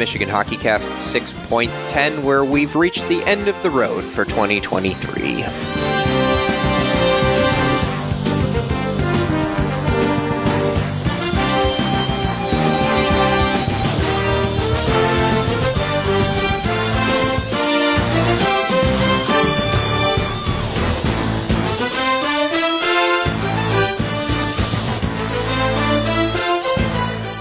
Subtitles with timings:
[0.00, 5.42] Michigan Hockey Cast 6.10, where we've reached the end of the road for 2023.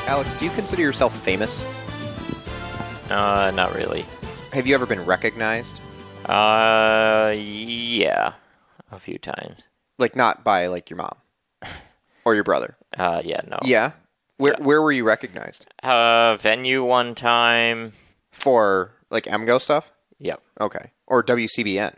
[0.10, 1.66] Alex, do you consider yourself famous?
[3.10, 4.06] Uh, not really.
[4.54, 5.80] Have you ever been recognized?
[6.26, 8.34] Uh, yeah,
[8.92, 9.68] a few times.
[9.98, 11.16] Like not by like your mom
[12.26, 12.76] or your brother?
[12.98, 13.58] Uh, yeah, no.
[13.64, 13.92] Yeah.
[14.38, 14.66] Where Yeah.
[14.66, 15.66] where were you recognized?
[15.84, 17.94] Uh, venue one time.
[18.32, 19.92] For like MGO stuff?
[20.20, 20.42] Yep.
[20.62, 20.92] Okay.
[21.08, 21.98] Or WCBN?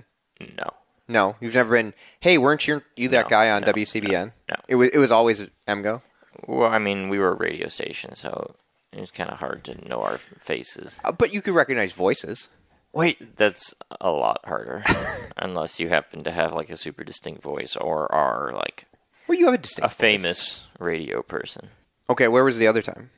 [0.58, 0.70] No.
[1.08, 1.94] No, you've never been.
[2.22, 4.32] Hey, weren't you you that No, guy on no, WCBN?
[4.50, 4.56] no.
[4.70, 6.02] It was it was always MGO.
[6.48, 8.56] Well, I mean, we were a radio station, so
[8.92, 11.00] it was kind of hard to know our faces.
[11.03, 12.50] Uh, but you could recognize voices.
[12.94, 14.83] Wait, That's a lot harder,
[15.38, 18.86] unless you happen to have like a super distinct voice or are like
[19.28, 19.98] well, you have a a distinct voice.
[20.00, 21.70] famous radio person.
[22.09, 23.09] Okay, where was the other time?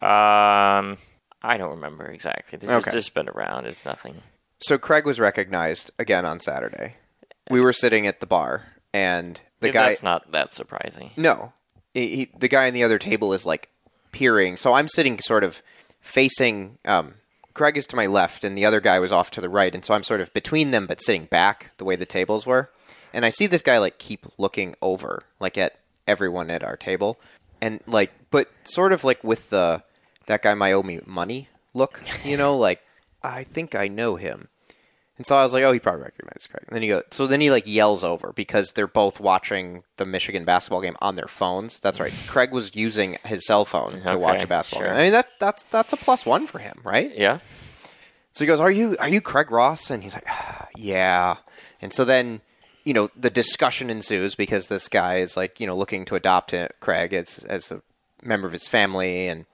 [0.00, 0.98] Um,
[1.42, 2.58] I don't remember exactly.
[2.58, 2.96] They've just, Okay.
[2.96, 3.66] just been around.
[3.66, 4.22] It's nothing.
[4.60, 6.96] So Craig was recognized again on Saturday.
[7.50, 9.88] We were sitting at the bar, and the Yeah, guy.
[9.88, 11.10] That's not that surprising.
[11.16, 11.52] No,
[11.94, 13.68] he, he, the guy on the other table is like
[14.12, 14.56] peering.
[14.56, 15.62] So I'm sitting sort of
[16.00, 16.78] facing.
[16.84, 17.14] Um,
[17.54, 19.84] Craig is to my left, and the other guy was off to the right, and
[19.84, 22.70] so I'm sort of between them, but sitting back the way the tables were.
[23.12, 27.18] And I see this guy like keep looking over, like at everyone at our table,
[27.60, 29.82] and like, but sort of like with the
[30.26, 32.82] that guy might owe me money look, you know, like
[33.22, 34.48] I think I know him.
[35.22, 36.64] And so I was like, oh, he probably recognized Craig.
[36.66, 40.04] And then he go, so then he like yells over because they're both watching the
[40.04, 41.78] Michigan basketball game on their phones.
[41.78, 42.12] That's right.
[42.26, 44.88] Craig was using his cell phone to watch a basketball sure.
[44.88, 44.98] game.
[44.98, 47.16] I mean, that that's that's a plus one for him, right?
[47.16, 47.38] Yeah.
[48.32, 51.36] So he goes, "Are you are you Craig Ross?" And he's like, "Ah, "Yeah."
[51.80, 52.40] And so then,
[52.82, 56.52] you know, the discussion ensues because this guy is like, you know, looking to adopt
[56.80, 57.80] Craig as as a
[58.24, 59.46] member of his family, and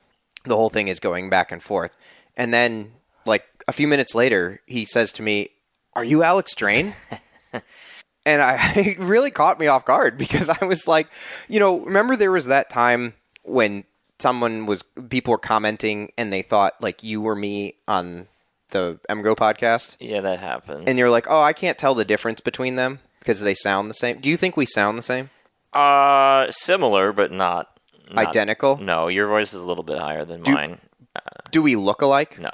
[0.45, 1.95] the whole thing is going back and forth.
[2.39, 2.93] And then,
[3.27, 5.50] like a few minutes later, he says to me,
[5.98, 6.94] "Are you Alex Drain?"
[7.53, 11.09] and I it really caught me off guard because I was like,
[11.48, 13.14] you know, remember there was that time
[13.44, 13.84] when
[14.19, 18.26] someone was people were commenting and they thought like you were me on
[18.70, 20.88] the MGO podcast Yeah, that happened.
[20.88, 23.94] and you're like, "Oh, I can't tell the difference between them because they sound the
[23.94, 25.31] same." Do you think we sound the same?
[25.72, 27.78] uh, similar, but not,
[28.10, 28.78] not Identical?
[28.78, 30.78] No, your voice is a little bit higher than Do- mine.
[31.50, 32.38] Do we look alike?
[32.38, 32.50] No,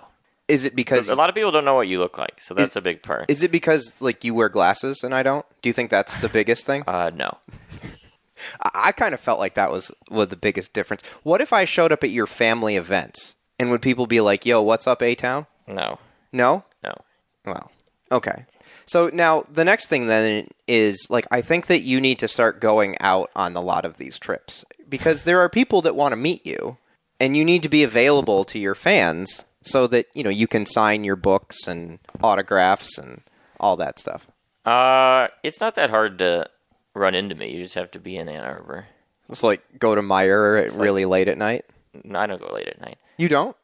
[0.47, 2.77] Is it because a lot of people don't know what you look like, so that's
[2.77, 3.31] a big part.
[3.31, 5.47] is it because like you wear glasses and I don't?
[5.63, 6.85] Do you think that's the biggest thing?
[6.89, 7.39] Uh, no.
[8.63, 11.07] I, I kind of felt like that was was the biggest difference.
[11.23, 14.61] What if I showed up at your family events and would people be like, "Yo,
[14.61, 15.47] what's up, A Town"?
[15.67, 15.99] No.
[16.33, 16.65] No.
[16.83, 16.93] No.
[17.47, 17.71] Well,
[18.13, 18.45] okay.
[18.87, 22.61] So now the next thing then is like I think that you need to start
[22.61, 26.17] going out on a lot of these trips because there are people that want to
[26.17, 26.77] meet you
[27.19, 30.67] and you need to be available to your fans so that, you know, you can
[30.67, 33.23] sign your books and autographs and
[33.59, 34.27] all that stuff.
[34.65, 36.49] Uh, it's not that hard to
[36.95, 37.51] run into me.
[37.55, 38.87] You just have to be in Ann Arbor.
[39.29, 41.65] It's like go to Meijer at really late at night.
[42.05, 42.99] No, I don't go late at night.
[43.17, 43.57] You don't?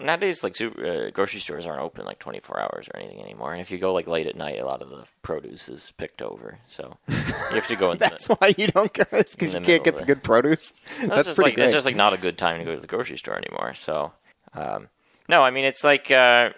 [0.00, 3.52] Nowadays, like super, uh, grocery stores aren't open like 24 hours or anything anymore.
[3.52, 6.22] And if you go like late at night, a lot of the produce is picked
[6.22, 6.58] over.
[6.66, 7.98] So you have to go in.
[7.98, 10.72] That's why you don't go because you can't get the good produce.
[11.00, 11.64] That's, That's just pretty like great.
[11.64, 13.74] it's just like not a good time to go to the grocery store anymore.
[13.74, 14.12] So,
[14.54, 14.88] um,
[15.28, 16.50] no, I mean it's like uh,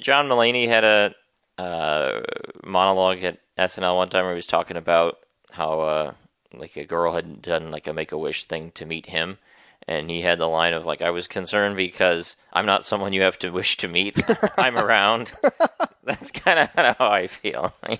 [0.00, 1.14] John Mulaney had a
[1.58, 2.22] uh,
[2.64, 5.18] monologue at SNL one time where he was talking about
[5.52, 6.12] how uh,
[6.54, 9.38] like a girl had done like a Make a Wish thing to meet him,
[9.86, 13.22] and he had the line of like I was concerned because I'm not someone you
[13.22, 14.22] have to wish to meet.
[14.58, 15.32] I'm around.
[16.04, 17.72] That's kind of how I feel.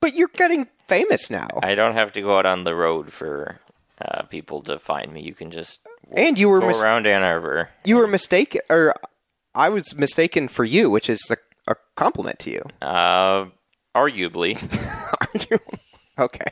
[0.00, 1.48] but you're getting famous now.
[1.62, 3.60] I don't have to go out on the road for
[4.00, 5.22] uh, people to find me.
[5.22, 5.86] You can just
[6.16, 7.68] and you were go mis- around Ann Arbor.
[7.84, 8.94] you were mistaken or
[9.54, 12.62] I was mistaken for you, which is a, a compliment to you.
[12.80, 13.46] Uh,
[13.94, 14.56] arguably,
[16.18, 16.24] Are?
[16.24, 16.46] Okay.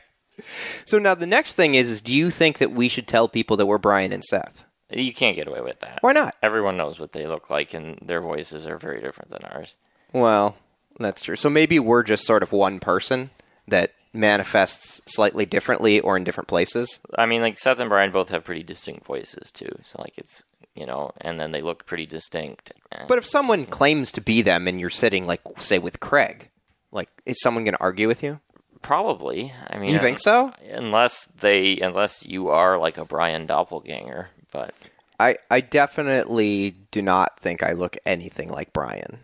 [0.85, 3.57] So now the next thing is, is do you think that we should tell people
[3.57, 4.65] that we're Brian and Seth?
[4.89, 5.99] you can't get away with that.
[6.01, 6.35] Why not?
[6.41, 9.75] Everyone knows what they look like, and their voices are very different than ours.
[10.13, 10.55] Well,
[10.99, 11.35] that's true.
[11.35, 13.29] So maybe we're just sort of one person
[13.67, 16.99] that manifests slightly differently or in different places.
[17.17, 19.69] I mean, like Seth and Brian both have pretty distinct voices too.
[19.81, 20.43] So like it's
[20.75, 22.71] you know, and then they look pretty distinct.
[23.07, 26.49] But if someone claims to be them and you're sitting like say with Craig,
[26.91, 28.39] like is someone going to argue with you?
[28.81, 30.53] probably, I mean, You think so?
[30.71, 34.73] Unless they, unless you are like a Brian doppelganger, but
[35.19, 39.19] I, I definitely do not think I look anything like Brian.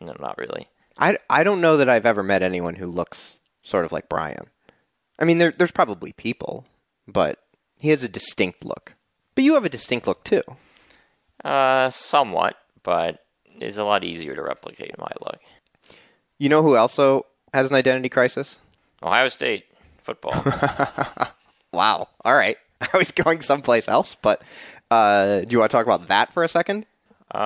[0.00, 0.68] No, not really.
[0.98, 3.38] I, I don't know that I've ever met anyone who looks
[3.68, 4.46] sort of like Brian.
[5.18, 6.64] I mean, there, there's probably people,
[7.06, 7.38] but
[7.78, 8.94] he has a distinct look.
[9.34, 10.42] But you have a distinct look too.
[11.44, 13.24] Uh, somewhat, but
[13.60, 15.38] it's a lot easier to replicate my look.
[16.38, 18.58] You know who also has an identity crisis?
[19.02, 19.66] Ohio State
[19.98, 20.34] football.
[21.72, 22.08] Wow.
[22.24, 22.56] All right.
[22.80, 24.42] I was going someplace else, but
[24.90, 26.86] uh, do you want to talk about that for a second?
[27.34, 27.38] uh,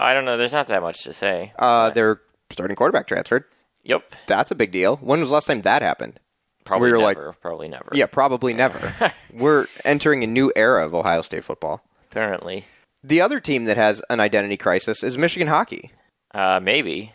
[0.00, 0.36] I don't know.
[0.38, 1.52] There's not that much to say.
[1.58, 2.20] Uh, their
[2.50, 3.44] starting quarterback transferred.
[3.86, 4.14] Yep.
[4.26, 4.96] That's a big deal.
[4.96, 6.20] When was the last time that happened?
[6.64, 7.32] Probably We were like- never.
[7.34, 7.90] probably never.
[7.92, 8.92] Yeah, probably never.
[9.32, 11.82] We're entering a new era of Ohio State football.
[12.10, 12.64] Apparently.
[13.04, 15.92] The other team that has an identity crisis is Michigan hockey.
[16.34, 17.12] Uh, maybe.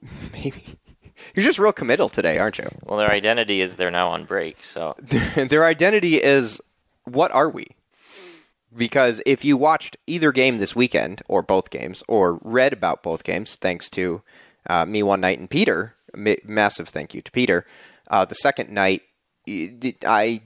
[0.32, 0.64] Maybe.
[1.34, 2.68] You're just real committal today, aren't you?
[2.84, 4.62] Well, their identity is they're now on break.
[4.64, 4.94] So
[5.36, 6.60] Their identity is
[7.04, 7.66] what are we?
[8.74, 13.24] Because if you watched either game this weekend, or both games, or read about both
[13.24, 14.22] games, thanks to
[14.68, 17.64] uh, me one night and Peter, ma- massive thank you to Peter.
[18.10, 19.02] Uh, the second night,
[19.46, 20.42] did I,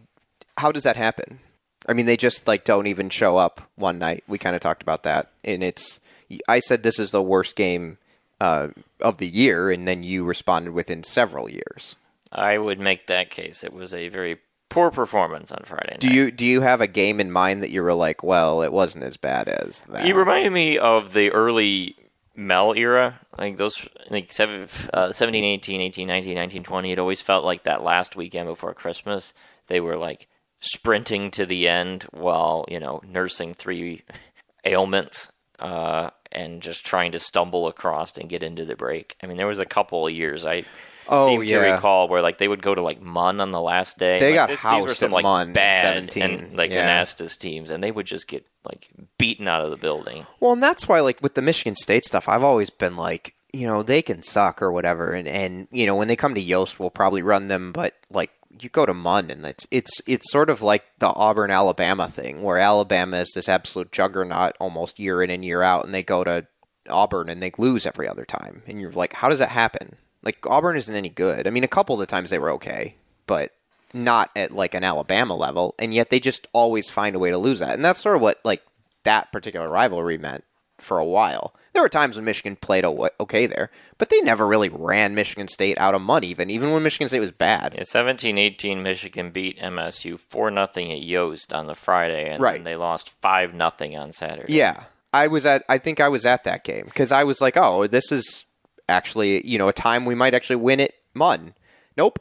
[0.59, 1.41] how does that happen?
[1.89, 4.23] I mean, they just like don't even show up one night.
[4.29, 6.01] We kind of talked about that, and it's.
[6.49, 7.99] I said this is the worst game
[8.41, 8.69] uh,
[9.01, 11.97] of the year, and then you responded within several years.
[12.31, 13.65] I would make that case.
[13.65, 16.01] It was a very poor performance on Friday night.
[16.01, 18.73] Do you do you have a game in mind that you were like, well, it
[18.73, 20.07] wasn't as bad as that?
[20.07, 21.97] You reminded me of the early
[22.35, 26.93] Mel era, like those, like seven, uh, 17, 18, 18, 19, 19, 20.
[26.93, 29.35] It always felt like that last weekend before Christmas,
[29.67, 30.29] they were like
[30.61, 34.03] sprinting to the end while, you know, nursing three
[34.65, 39.17] ailments uh, and just trying to stumble across and get into the break.
[39.23, 40.65] I mean, there was a couple of years I.
[41.09, 43.99] Oh, seem to recall where like they would go to like Munn on the last
[43.99, 44.19] day.
[44.21, 45.83] They Like, got this- these were housed some at like Munn in bad
[46.13, 47.03] 17, and like yeah.
[47.03, 50.27] Anastos teams, and they would just get like beaten out of the building.
[50.41, 53.67] Well, and that's why, like with the Michigan State stuff, I've always been like, you
[53.67, 56.79] know, they can suck or whatever, and and you know when they come to Yost,
[56.79, 58.31] we'll probably run them, but like
[58.61, 62.43] you go to Munn, and it's it's it's sort of like the Auburn Alabama thing,
[62.43, 66.25] where Alabama is this absolute juggernaut almost year in and year out, and they go
[66.25, 66.47] to
[66.89, 69.97] Auburn and they lose every other time, and you're like, how does that happen?
[70.23, 71.47] Like Auburn isn't any good.
[71.47, 73.53] I mean, a couple of the times they were okay, but
[73.95, 77.39] not at like an Alabama level, and yet they just always find a way to
[77.39, 77.75] lose that.
[77.75, 78.63] And that's sort of what like
[79.05, 80.45] that particular rivalry meant
[80.79, 81.55] for a while.
[81.73, 85.79] There were times when Michigan played okay there, but they never really ran Michigan State
[85.79, 87.75] out of Munn even even when Michigan State was bad.
[87.75, 92.55] Yeah, 17-18 Michigan beat MSU 4 nothing at Yost on the Friday and Right.
[92.55, 94.53] then they lost 5 nothing on Saturday.
[94.53, 94.85] Yeah.
[95.15, 97.87] I was at I think I was at that game cuz I was like, "Oh,
[97.87, 98.45] this is
[98.89, 101.55] actually, you know, a time we might actually win it Munn."
[101.97, 102.19] Nope.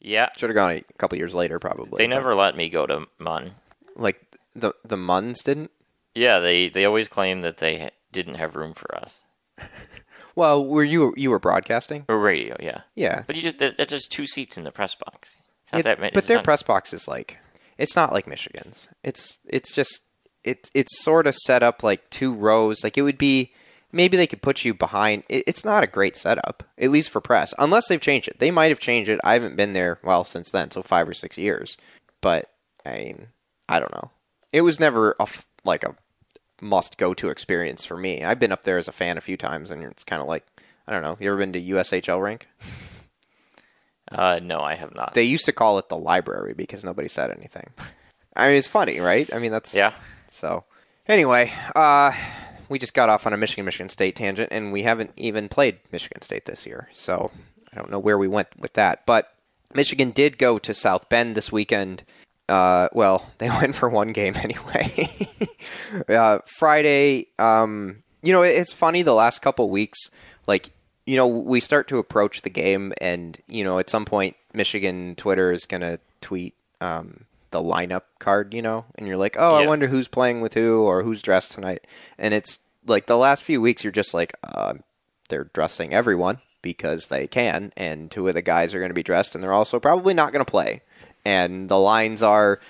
[0.00, 0.28] Yeah.
[0.36, 1.98] Should have gone a couple years later probably.
[1.98, 3.52] They never let me go to Munn.
[3.96, 4.20] like
[4.54, 5.70] the the Munns didn't.
[6.14, 9.22] Yeah, they they always claim that they didn't have room for us.
[10.36, 12.04] Well, were you you were broadcasting?
[12.08, 12.82] Or radio, yeah.
[12.94, 13.24] Yeah.
[13.26, 15.36] But you just that- that's just two seats in the press box.
[15.64, 16.12] It's not It- that many.
[16.14, 17.38] but their not- press box is like
[17.78, 18.88] it's not like Michigan's.
[19.02, 20.02] It's it's just
[20.44, 22.82] it's it's sort of set up like two rows.
[22.84, 23.52] Like it would be
[23.92, 25.24] maybe they could put you behind.
[25.28, 28.38] It's not a great setup, at least for press, unless they've changed it.
[28.38, 29.20] They might have changed it.
[29.24, 31.76] I haven't been there well since then, so five or six years.
[32.20, 32.50] But
[32.84, 33.26] I mean,
[33.68, 34.10] I don't know.
[34.52, 35.94] It was never a f- like a
[36.60, 38.22] must go to experience for me.
[38.24, 40.46] I've been up there as a fan a few times, and it's kind of like
[40.86, 41.16] I don't know.
[41.20, 42.48] You ever been to USHL rink?
[44.12, 45.14] Uh, no, I have not.
[45.14, 47.70] They used to call it the library because nobody said anything.
[48.34, 49.32] I mean, it's funny, right?
[49.32, 49.92] I mean, that's yeah.
[50.26, 50.64] So,
[51.06, 52.12] anyway, uh,
[52.70, 55.80] we just got off on a Michigan Michigan State tangent, and we haven't even played
[55.92, 56.88] Michigan State this year.
[56.92, 57.30] So
[57.70, 59.34] I don't know where we went with that, but
[59.74, 62.04] Michigan did go to South Bend this weekend.
[62.48, 65.08] Uh, well, they went for one game anyway.
[66.08, 69.98] uh, Friday, um, you know, it's funny the last couple weeks,
[70.46, 70.70] like
[71.06, 75.16] you know, we start to approach the game, and you know, at some point, Michigan
[75.16, 79.66] Twitter is gonna tweet um, the lineup card, you know, and you're like, oh, I
[79.66, 81.86] wonder who's playing with who or who's dressed tonight,
[82.18, 84.74] and it's like the last few weeks, you're just like, uh,
[85.28, 89.02] they're dressing everyone because they can, and two of the guys are going to be
[89.02, 90.82] dressed, and they're also probably not going to play,
[91.24, 92.60] and the lines are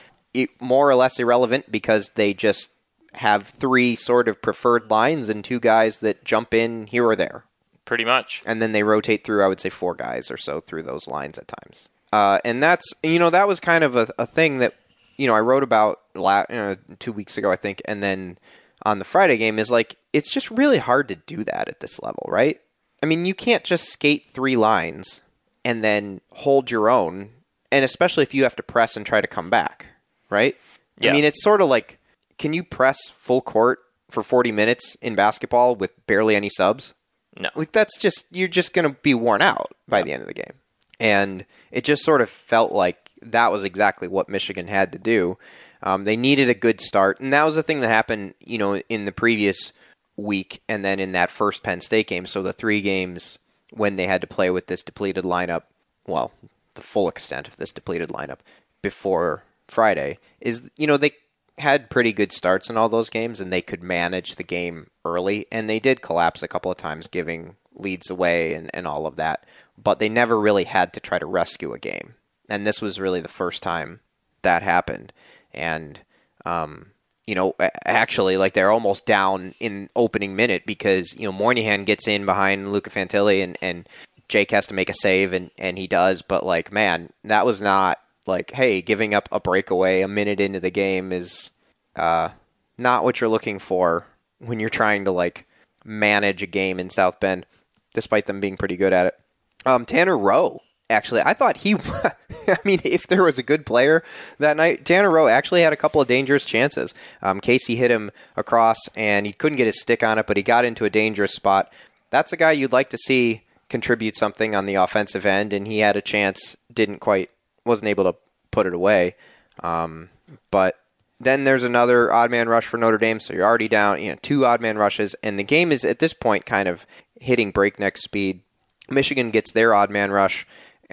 [0.61, 2.71] more or less irrelevant because they just
[3.15, 7.45] have three sort of preferred lines and two guys that jump in here or there
[7.85, 8.41] Pretty much.
[8.47, 9.45] and then they rotate through.
[9.45, 11.89] I would say four guys or so through those lines at times.
[12.13, 14.75] Uh, and that's you know that was kind of a, a thing that
[15.17, 18.39] you know I wrote about la- you know, two weeks ago I think, and then
[18.85, 22.01] on the Friday game is like it's just really hard to do that at this
[22.03, 22.61] level, right?
[23.03, 25.23] I mean, you can't just skate three lines
[25.65, 27.31] and then hold your own,
[27.71, 29.87] and especially if you have to press and try to come back,
[30.29, 30.57] right?
[30.99, 31.11] Yeah.
[31.11, 31.99] I mean, it's sort of like
[32.39, 36.95] can you press full court for 40 minutes in basketball with barely any subs?
[37.39, 37.51] No.
[37.55, 40.35] Like that's just you're just going to be worn out by the end of the
[40.35, 40.55] game.
[41.01, 45.39] And it just sort of felt like that was exactly what Michigan had to do.
[45.83, 48.77] Um, they needed a good start, and that was the thing that happened, you know,
[48.89, 49.73] in the previous
[50.17, 52.27] week, and then in that first Penn State game.
[52.27, 53.39] So the three games
[53.73, 55.63] when they had to play with this depleted lineup,
[56.07, 56.33] well,
[56.75, 58.39] the full extent of this depleted lineup
[58.83, 61.13] before Friday is, you know, they
[61.59, 65.47] had pretty good starts in all those games, and they could manage the game early,
[65.51, 69.17] and they did collapse a couple of times, giving leads away and, and all of
[69.17, 69.47] that.
[69.83, 72.15] But they never really had to try to rescue a game,
[72.49, 74.01] and this was really the first time
[74.43, 75.13] that happened.
[75.53, 76.01] And
[76.45, 76.93] um,
[77.27, 82.09] you know, actually, like they're almost down in opening minute because you know Moynihan gets
[82.09, 83.89] in behind Luca Fantilli and and
[84.29, 87.61] Jake has to make a save and and he does, but like man, that was
[87.61, 91.51] not like hey, giving up a breakaway a minute into the game is
[91.95, 92.31] uh,
[92.79, 94.07] not what you're looking for
[94.39, 95.47] when you're trying to like
[95.85, 97.47] manage a game in South Bend,
[97.95, 99.20] despite them being pretty good at it.
[99.67, 101.23] Um, Tanner Rowe actually.
[101.23, 101.77] I thought he,
[102.49, 104.03] I mean, if there was a good player
[104.39, 106.95] that night, Tanner Rowe actually had a couple of dangerous chances.
[107.23, 110.43] Um, Casey hit him across and he couldn't get his stick on it, but he
[110.43, 111.73] got into a dangerous spot.
[112.11, 115.79] That's a guy you'd like to see contribute something on the offensive end, and he
[115.79, 117.31] had a chance, didn't quite,
[117.65, 118.19] wasn't able to
[118.51, 119.15] put it away.
[119.63, 120.11] Um,
[120.51, 120.77] but
[121.21, 124.19] then there's another odd man rush for Notre Dame, so you're already down, you know,
[124.21, 126.85] two odd man rushes, and the game is at this point kind of
[127.21, 128.43] hitting breakneck speed.
[128.91, 130.47] Michigan gets their odd man rush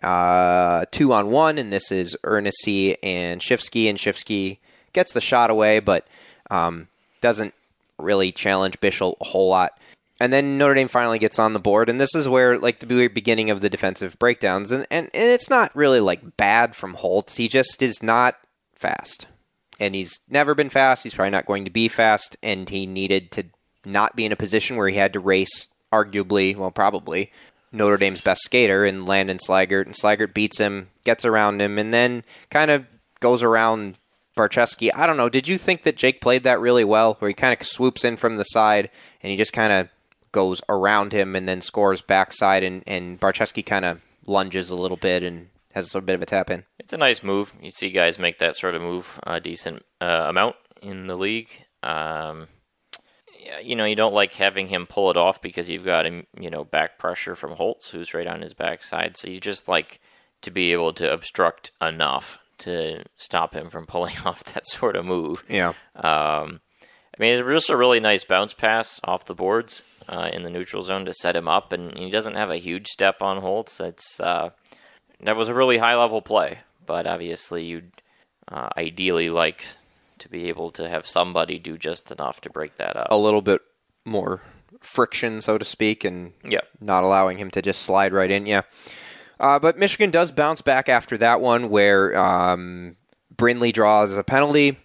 [0.03, 4.59] uh, two on one, and this is Eernisse and Schifsky, and Schifsky
[4.93, 6.07] gets the shot away, but
[6.49, 6.87] um,
[7.21, 7.53] doesn't
[7.97, 9.79] really challenge Bischel a whole lot.
[10.19, 13.07] And then Notre Dame finally gets on the board, and this is where like the
[13.07, 17.37] beginning of the defensive breakdowns, and, and, and it's not really like bad from Holtz.
[17.37, 18.35] He just is not
[18.73, 19.27] fast,
[19.79, 21.03] and he's never been fast.
[21.03, 23.45] He's probably not going to be fast, and he needed to
[23.85, 27.31] not be in a position where he had to race, arguably, well, probably
[27.71, 31.93] Notre Dame's best skater in Landon Slaggert, and Slaggert beats him, gets around him, and
[31.93, 32.85] then kind of
[33.19, 33.97] goes around
[34.37, 34.89] Barczewski.
[34.95, 35.29] I don't know.
[35.29, 38.15] Did you think that Jake played that really well, where he kind of swoops in
[38.17, 38.89] from the side
[39.21, 39.89] and he just kind of
[40.31, 44.97] goes around him and then scores backside, and and Barczewski kind of lunges a little
[44.97, 46.63] bit and has a bit of a tap in.
[46.79, 47.53] It's a nice move.
[47.61, 51.49] You see guys make that sort of move a decent uh, amount in the league.
[51.83, 52.47] Um,
[53.61, 56.49] you know, you don't like having him pull it off because you've got him, you
[56.49, 59.17] know, back pressure from Holtz, who's right on his backside.
[59.17, 59.99] So you just like
[60.41, 65.05] to be able to obstruct enough to stop him from pulling off that sort of
[65.05, 65.43] move.
[65.47, 65.73] Yeah.
[65.95, 66.61] Um,
[67.17, 70.49] I mean, it's just a really nice bounce pass off the boards uh, in the
[70.49, 73.79] neutral zone to set him up, and he doesn't have a huge step on Holtz.
[73.79, 74.51] It's uh,
[75.21, 77.91] that was a really high level play, but obviously you'd
[78.47, 79.65] uh, ideally like
[80.19, 83.07] to be able to have somebody do just enough to break that up.
[83.11, 83.61] A little bit
[84.05, 84.41] more
[84.81, 86.61] friction, so to speak, and yeah.
[86.79, 88.45] not allowing him to just slide right in.
[88.45, 88.61] Yeah.
[89.39, 92.95] Uh, but Michigan does bounce back after that one where um,
[93.35, 94.77] Brindley draws a penalty,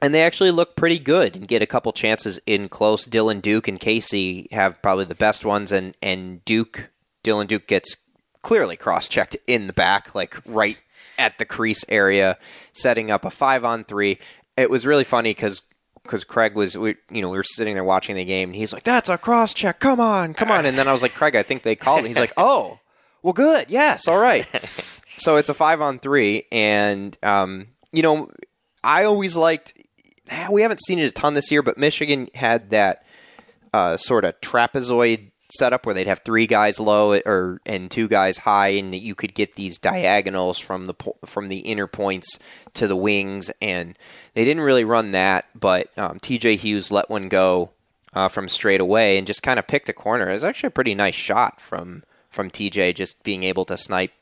[0.00, 3.06] and they actually look pretty good and get a couple chances in close.
[3.06, 6.90] Dylan Duke and Casey have probably the best ones, and, and Duke,
[7.22, 7.98] Dylan Duke gets
[8.42, 10.78] clearly cross checked in the back, like right
[11.18, 12.38] at the crease area,
[12.72, 14.18] setting up a five on three
[14.58, 15.62] it was really funny because
[16.02, 18.72] because Craig was, we, you know, we were sitting there watching the game, and he's
[18.72, 19.78] like, "That's a cross check.
[19.78, 22.08] Come on, come on." And then I was like, "Craig, I think they called." And
[22.08, 22.80] he's like, "Oh,
[23.22, 23.66] well, good.
[23.70, 24.46] Yes, all right."
[25.16, 28.30] so it's a five on three, and um, you know,
[28.82, 29.74] I always liked.
[30.50, 33.04] We haven't seen it a ton this year, but Michigan had that
[33.72, 38.38] uh, sort of trapezoid setup where they'd have three guys low or and two guys
[38.38, 42.38] high, and that you could get these diagonals from the from the inner points
[42.74, 43.98] to the wings, and
[44.34, 45.46] they didn't really run that.
[45.58, 46.56] But um, T.J.
[46.56, 47.70] Hughes let one go
[48.14, 50.28] uh, from straight away and just kind of picked a corner.
[50.28, 52.92] It was actually a pretty nice shot from from T.J.
[52.92, 54.12] just being able to snipe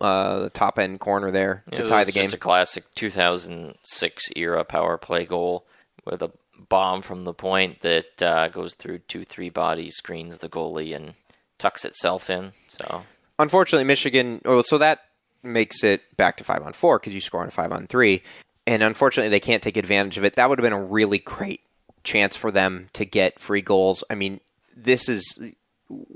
[0.00, 2.24] uh, the top end corner there to yeah, tie the game.
[2.24, 5.64] Just a classic 2006 era power play goal
[6.04, 6.30] with a
[6.68, 11.14] bomb from the point that uh, goes through two, three bodies, screens the goalie, and
[11.58, 12.52] tucks itself in.
[12.66, 13.04] So
[13.38, 14.40] unfortunately, Michigan.
[14.44, 15.00] Well, so that
[15.42, 18.22] makes it back to five on four because you score on a five on three,
[18.66, 20.34] and unfortunately, they can't take advantage of it.
[20.34, 21.60] That would have been a really great
[22.04, 24.04] chance for them to get free goals.
[24.10, 24.40] I mean,
[24.76, 25.52] this is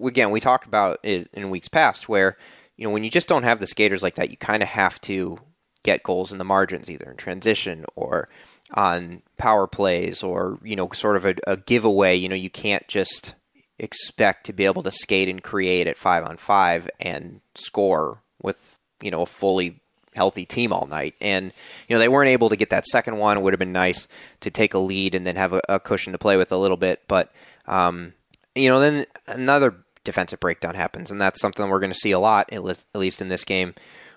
[0.02, 2.36] again we talked about it in weeks past where
[2.76, 5.00] you know when you just don't have the skaters like that, you kind of have
[5.02, 5.38] to
[5.82, 8.28] get goals in the margins, either in transition or
[8.74, 12.86] on power plays or you know sort of a, a, giveaway you know you can't
[12.86, 13.34] just
[13.80, 18.78] expect to be able to skate and create at five on five and score with
[19.02, 19.80] you know a fully
[20.14, 21.14] healthy team all night.
[21.20, 21.52] And
[21.88, 23.36] you know they weren't able to get that second one.
[23.36, 24.08] It would have been nice
[24.40, 26.76] to take a lead and then have a, a cushion to play with a little
[26.76, 27.02] bit.
[27.08, 27.32] But
[27.66, 28.14] um,
[28.54, 29.74] you know then another
[30.04, 33.28] defensive breakdown happens, and that's something we're going to see a lot, at least in
[33.28, 33.74] this game,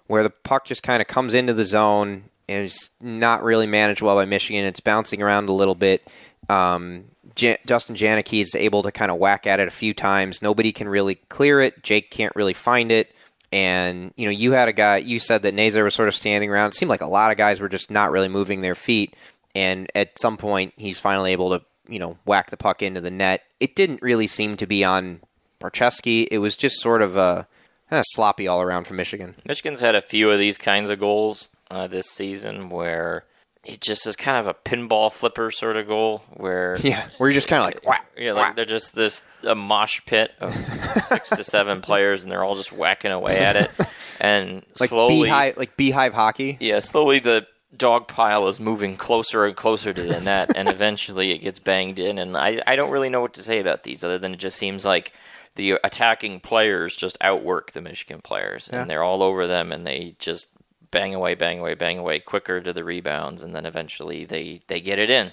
[0.08, 4.02] where the puck just kind of comes into the zone and it's not really managed
[4.02, 4.66] well by Michigan.
[4.66, 6.08] It's bouncing around a little bit.
[6.50, 10.42] Um, Justin Janicki is able to kind of whack at it a few times.
[10.42, 11.82] Nobody can really clear it.
[11.82, 13.16] Jake can't really find it.
[13.52, 14.98] And you know, you had a guy.
[14.98, 16.70] You said that Nazar was sort of standing around.
[16.70, 19.16] It seemed like a lot of guys were just not really moving their feet.
[19.56, 23.12] And at some point, he's finally able to you know whack the puck into the
[23.12, 23.44] net.
[23.60, 25.22] It didn't really seem to be on
[25.60, 26.28] Barczewski.
[26.32, 27.48] It was just sort of a
[27.94, 29.36] kind of sloppy all around from Michigan.
[29.46, 33.24] Michigan's had a few of these kinds of goals uh, this season where
[33.64, 37.36] it just is kind of a pinball flipper sort of goal where yeah, where you're
[37.36, 40.52] just kind of like whack, yeah, like they're just this a mosh pit of
[40.96, 43.72] six to seven players and they're all just whacking away at it,
[44.20, 46.58] and like slowly beehive, like beehive hockey.
[46.60, 47.46] Yeah, slowly the
[47.78, 52.00] dog pile is moving closer and closer to the net, and eventually it gets banged
[52.00, 52.18] in.
[52.18, 54.58] And I I don't really know what to say about these other than it just
[54.58, 55.14] seems like
[55.56, 60.16] the attacking players just outwork the Michigan players, and they're all over them, and they
[60.20, 60.50] just
[60.92, 64.80] bang away, bang away, bang away, quicker to the rebounds, and then eventually they they
[64.80, 65.32] get it in.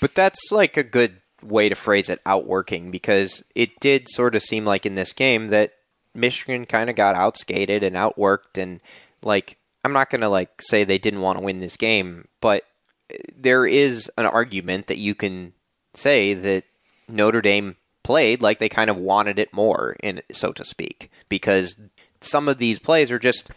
[0.00, 4.42] But that's like a good way to phrase it, outworking, because it did sort of
[4.42, 5.74] seem like in this game that
[6.14, 8.80] Michigan kind of got outskated and outworked, and
[9.22, 12.64] like I'm not gonna like say they didn't want to win this game, but
[13.10, 15.52] eh, there is an argument that you can
[15.94, 16.64] say that
[17.08, 17.76] Notre Dame
[18.08, 21.78] played like they kind of wanted it more, in so to speak, because
[22.22, 23.50] some of these plays are just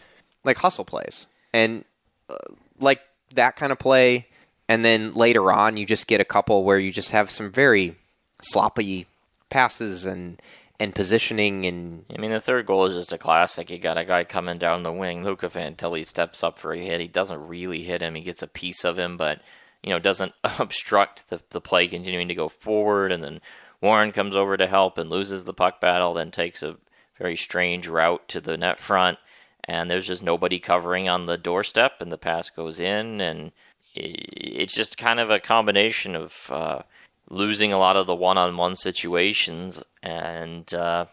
[0.44, 1.86] like hustle plays, and
[2.28, 2.36] uh,
[2.78, 3.00] like
[3.34, 4.26] that kind of play.
[4.68, 7.96] And then later on, you just get a couple where you just have some very
[8.42, 9.06] sloppy
[9.48, 10.40] passes and
[10.78, 13.70] and positioning and I mean the third goal is just a classic.
[13.70, 17.00] You got a guy coming down the wing, Luca Fantilli steps up for a hit.
[17.00, 18.16] He doesn't really hit him.
[18.16, 19.40] He gets a piece of him, but
[19.82, 23.12] you know doesn't obstruct the the play continuing to go forward.
[23.12, 23.40] And then
[23.82, 26.76] Warren comes over to help and loses the puck battle, then takes a
[27.18, 29.18] very strange route to the net front
[29.64, 33.52] and there's just nobody covering on the doorstep, and the pass goes in, and
[33.94, 36.82] it's just kind of a combination of uh,
[37.28, 41.06] losing a lot of the one-on-one situations, and uh,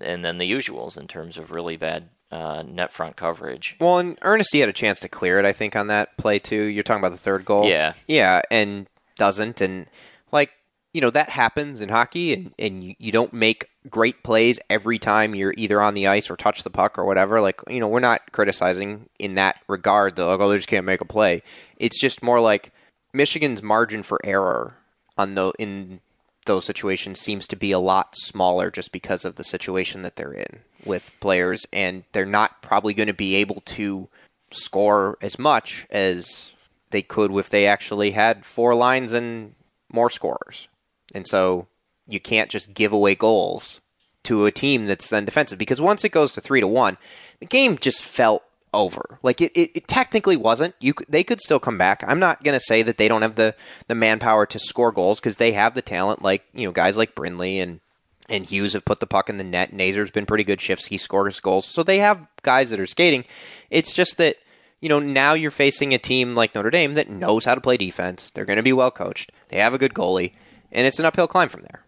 [0.00, 3.76] and then the usuals in terms of really bad uh, net front coverage.
[3.80, 6.38] Well, and Ernest, he had a chance to clear it, I think, on that play
[6.38, 6.62] too.
[6.62, 9.86] You're talking about the third goal, yeah, yeah, and doesn't, and
[10.32, 10.52] like
[10.92, 14.98] you know that happens in hockey, and and you, you don't make great plays every
[14.98, 17.40] time you're either on the ice or touch the puck or whatever.
[17.40, 20.86] Like, you know, we're not criticizing in that regard, though, like, oh, they just can't
[20.86, 21.42] make a play.
[21.76, 22.72] It's just more like
[23.12, 24.76] Michigan's margin for error
[25.16, 26.00] on the in
[26.46, 30.32] those situations seems to be a lot smaller just because of the situation that they're
[30.32, 34.08] in with players, and they're not probably going to be able to
[34.50, 36.52] score as much as
[36.90, 39.54] they could if they actually had four lines and
[39.92, 40.68] more scorers.
[41.14, 41.66] And so
[42.06, 43.80] you can't just give away goals
[44.24, 46.98] to a team that's then defensive because once it goes to three to one,
[47.40, 48.42] the game just felt
[48.72, 49.18] over.
[49.22, 50.74] Like it, it, it technically wasn't.
[50.80, 52.04] You they could still come back.
[52.06, 53.54] I'm not going to say that they don't have the
[53.88, 56.22] the manpower to score goals because they have the talent.
[56.22, 57.80] Like you know guys like Brindley and
[58.28, 59.72] and Hughes have put the puck in the net.
[59.72, 60.86] Nazar's been pretty good shifts.
[60.86, 63.24] He scores goals, so they have guys that are skating.
[63.70, 64.36] It's just that
[64.80, 67.76] you know now you're facing a team like Notre Dame that knows how to play
[67.76, 68.30] defense.
[68.30, 69.32] They're going to be well coached.
[69.48, 70.32] They have a good goalie,
[70.72, 71.84] and it's an uphill climb from there.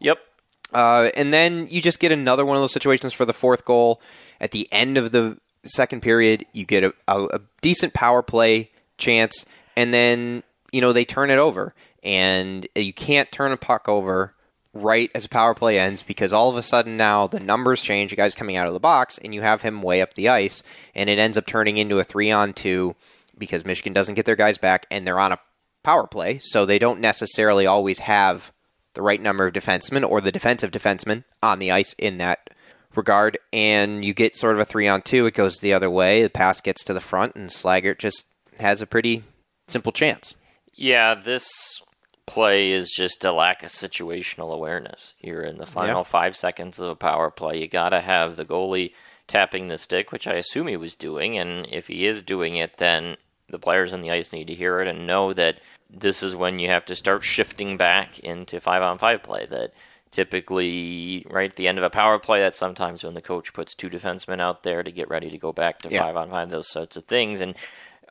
[0.00, 0.18] Yep.
[0.72, 4.00] Uh, and then you just get another one of those situations for the fourth goal.
[4.40, 8.70] At the end of the second period, you get a, a, a decent power play
[8.98, 13.88] chance, and then you know they turn it over, and you can't turn a puck
[13.88, 14.34] over
[14.72, 18.10] right as a power play ends because all of a sudden now the numbers change.
[18.10, 20.62] The guy's coming out of the box, and you have him way up the ice,
[20.94, 22.96] and it ends up turning into a three on two
[23.38, 25.38] because Michigan doesn't get their guys back, and they're on a
[25.84, 28.50] power play, so they don't necessarily always have
[28.94, 32.50] the right number of defensemen or the defensive defensemen on the ice in that
[32.96, 33.38] regard.
[33.52, 35.26] And you get sort of a three on two.
[35.26, 36.22] It goes the other way.
[36.22, 38.24] The pass gets to the front, and Slaggert just
[38.58, 39.22] has a pretty
[39.68, 40.34] simple chance.
[40.74, 41.48] Yeah, this
[42.26, 45.14] play is just a lack of situational awareness.
[45.20, 46.04] You're in the final yeah.
[46.04, 47.60] five seconds of a power play.
[47.60, 48.92] You got to have the goalie
[49.26, 51.36] tapping the stick, which I assume he was doing.
[51.38, 53.16] And if he is doing it, then
[53.48, 55.60] the players on the ice need to hear it and know that
[56.00, 59.46] this is when you have to start shifting back into five on five play.
[59.46, 59.72] That
[60.10, 63.74] typically, right at the end of a power play, that's sometimes when the coach puts
[63.74, 66.02] two defensemen out there to get ready to go back to yeah.
[66.02, 67.40] five on five, those sorts of things.
[67.40, 67.54] And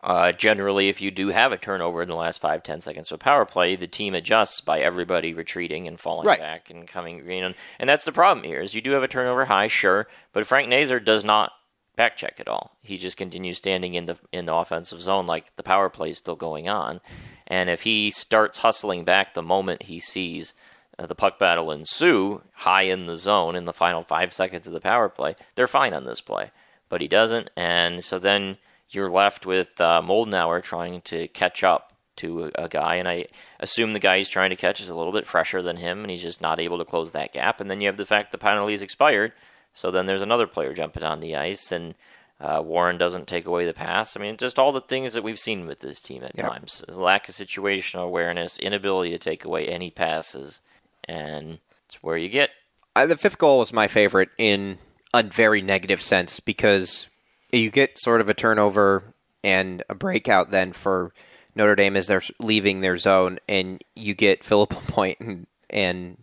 [0.03, 3.19] uh, generally, if you do have a turnover in the last five ten seconds of
[3.19, 6.39] power play, the team adjusts by everybody retreating and falling right.
[6.39, 7.25] back and coming.
[7.29, 10.07] You know, and that's the problem here is you do have a turnover high, sure,
[10.33, 11.53] but Frank Nazar does not
[11.95, 12.77] back check at all.
[12.81, 16.17] He just continues standing in the in the offensive zone like the power play is
[16.17, 16.99] still going on.
[17.47, 20.53] And if he starts hustling back the moment he sees
[20.97, 24.73] uh, the puck battle ensue high in the zone in the final five seconds of
[24.73, 26.51] the power play, they're fine on this play.
[26.89, 28.57] But he doesn't, and so then
[28.89, 33.25] you're left with uh, Moldenhauer trying to catch up to a, a, guy, and I
[33.59, 36.11] assume the guy he's trying to catch is a little bit fresher than him, and
[36.11, 37.59] he's just not able to close that gap.
[37.59, 39.33] And then you have the fact the penalty is expired,
[39.73, 41.95] so then there's another player jumping on the ice, and
[42.39, 44.17] uh, Warren doesn't take away the pass.
[44.17, 46.49] I mean, just all the things that we've seen with this team at yep.
[46.49, 50.61] times: lack of situational awareness, inability to take away any passes,
[51.05, 52.51] and it's where you get.
[52.95, 54.77] Uh, the fifth goal was my favorite in
[55.13, 57.07] a very negative sense because
[57.51, 59.03] you get sort of a turnover
[59.43, 61.13] and a breakout then for
[61.55, 66.17] Notre Dame as they're leaving their zone, and you get Philippe Lapointe and, and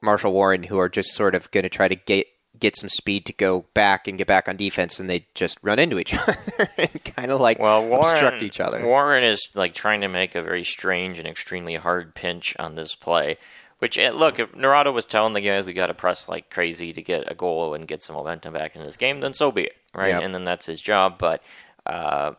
[0.00, 2.26] Marshall Warren who are just sort of going to try to get
[2.62, 5.80] get some speed to go back and get back on defense, and they just run
[5.80, 6.36] into each other
[6.78, 8.86] and kind of like well, Warren, obstruct each other.
[8.86, 12.94] Warren is like trying to make a very strange and extremely hard pinch on this
[12.94, 13.36] play.
[13.80, 16.92] Which eh, look, if Naurato was telling the guys we got to press like crazy
[16.92, 19.64] to get a goal and get some momentum back in this game, then so be
[19.64, 20.10] it, right?
[20.10, 20.22] Yep.
[20.22, 21.18] And then that's his job.
[21.18, 21.42] But
[21.84, 22.34] uh,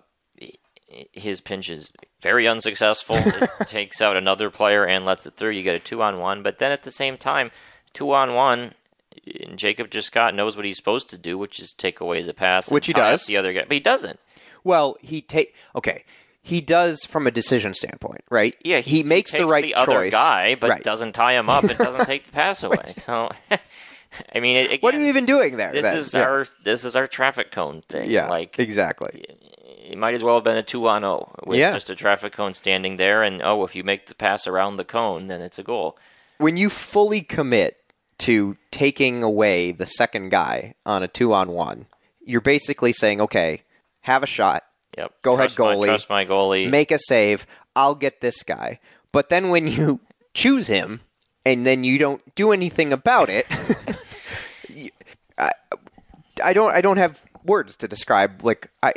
[1.11, 3.17] his pinch is very unsuccessful.
[3.59, 5.51] it takes out another player and lets it through.
[5.51, 7.51] You get a two on one, but then at the same time,
[7.91, 8.73] two on one,
[9.55, 12.71] Jacob just got knows what he's supposed to do, which is take away the pass,
[12.71, 13.25] which he does.
[13.25, 14.19] The other guy, but he doesn't.
[14.63, 16.03] Well, he take okay
[16.45, 18.55] he does from a decision standpoint, right?
[18.63, 19.87] Yeah, he, he makes he the right the choice.
[19.87, 20.83] other guy, but right.
[20.83, 22.91] doesn't tie him up and doesn't take the pass away.
[22.95, 23.29] So,
[24.35, 25.71] I mean, again, what are you even doing there?
[25.71, 25.97] This then?
[25.97, 26.23] is yeah.
[26.23, 28.09] our this is our traffic cone thing.
[28.09, 29.23] Yeah, like exactly.
[29.85, 31.71] It might as well have been a two on zero with yeah.
[31.71, 34.85] just a traffic cone standing there, and oh, if you make the pass around the
[34.85, 35.97] cone, then it's a goal.
[36.39, 37.82] When you fully commit
[38.19, 41.87] to taking away the second guy on a two on one,
[42.25, 43.63] you're basically saying, okay,
[44.01, 44.63] have a shot
[44.97, 45.13] Yep.
[45.21, 45.79] Go trust ahead, goalie.
[45.79, 46.69] My, trust my goalie.
[46.69, 47.45] Make a save.
[47.75, 48.79] I'll get this guy.
[49.11, 49.99] But then when you
[50.33, 51.01] choose him
[51.45, 53.45] and then you don't do anything about it,
[55.37, 55.51] I,
[56.43, 56.73] I don't.
[56.73, 58.43] I don't have words to describe.
[58.43, 58.93] Like I,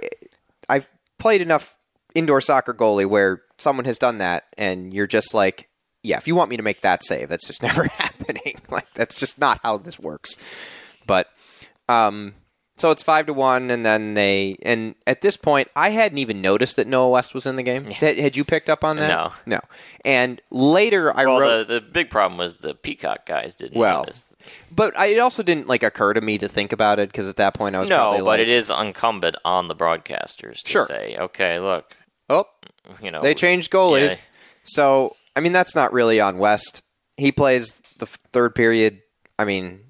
[0.69, 1.79] I've played enough
[2.15, 5.69] indoor soccer goalie where someone has done that, and you're just like,
[6.03, 7.89] yeah, if you want me to make that save, that's just never
[8.71, 10.37] like that's just not how this works.
[11.07, 11.29] But
[11.89, 12.35] um,
[12.79, 16.43] so it's five to one, and then they and at this point, I hadn't even
[16.43, 17.87] noticed that Noah West was in the game.
[17.89, 18.13] Yeah.
[18.13, 19.09] Had you picked up on that?
[19.09, 19.61] No, no.
[20.05, 23.79] And later, I well, wrote the, the big problem was the Peacock guys didn't.
[23.79, 24.31] Well, notice.
[24.71, 27.37] but I, it also didn't like occur to me to think about it because at
[27.37, 30.85] that point I was no, but like, it is incumbent on the broadcasters to sure.
[30.85, 31.97] say, okay, look,
[32.29, 32.45] oh,
[33.01, 34.23] you know, they changed goalies, yeah.
[34.65, 36.83] so I mean that's not really on West.
[37.17, 39.03] He plays the third period.
[39.39, 39.81] I mean,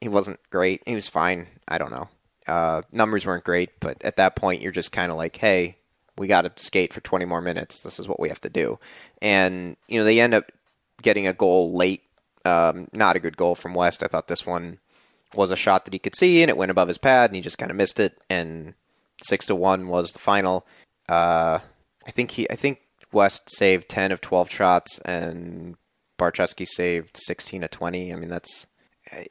[0.00, 0.82] he wasn't great.
[0.86, 1.46] He was fine.
[1.68, 2.08] I don't know.
[2.46, 5.76] Uh, numbers weren't great, but at that point, you're just kind of like, hey,
[6.18, 7.80] we got to skate for 20 more minutes.
[7.80, 8.78] This is what we have to do.
[9.22, 10.50] And, you know, they end up
[11.02, 12.02] getting a goal late.
[12.44, 14.02] Um, not a good goal from West.
[14.02, 14.78] I thought this one
[15.34, 17.42] was a shot that he could see, and it went above his pad, and he
[17.42, 18.18] just kind of missed it.
[18.28, 18.74] And
[19.22, 20.66] six to one was the final.
[21.08, 21.60] Uh,
[22.06, 22.80] I think he, I think
[23.12, 25.76] West saved 10 of 12 shots, and
[26.20, 28.12] Barczewski saved 16 of 20.
[28.12, 28.66] I mean, that's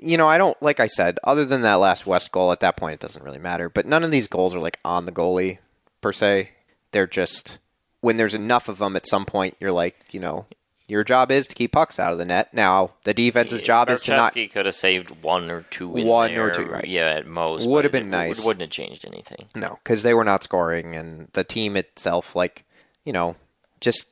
[0.01, 1.19] you know, I don't like I said.
[1.23, 3.69] Other than that last West goal, at that point, it doesn't really matter.
[3.69, 5.59] But none of these goals are like on the goalie
[6.01, 6.49] per se.
[6.91, 7.59] They're just
[8.01, 8.95] when there's enough of them.
[8.95, 10.47] At some point, you're like, you know,
[10.87, 12.53] your job is to keep pucks out of the net.
[12.53, 14.33] Now, the defense's job is to not.
[14.33, 15.87] could have saved one or two.
[15.87, 16.85] one there, or two, right?
[16.85, 17.67] Yeah, at most.
[17.67, 18.45] Would have been nice.
[18.45, 19.47] Wouldn't have changed anything.
[19.55, 22.65] No, because they were not scoring, and the team itself, like,
[23.05, 23.35] you know,
[23.79, 24.09] just.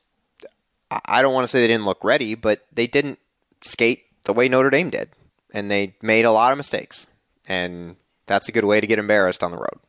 [0.90, 3.18] I don't want to say they didn't look ready, but they didn't
[3.62, 5.10] skate the way Notre Dame did
[5.52, 7.06] and they made a lot of mistakes.
[7.46, 7.96] And
[8.26, 9.80] that's a good way to get embarrassed on the road.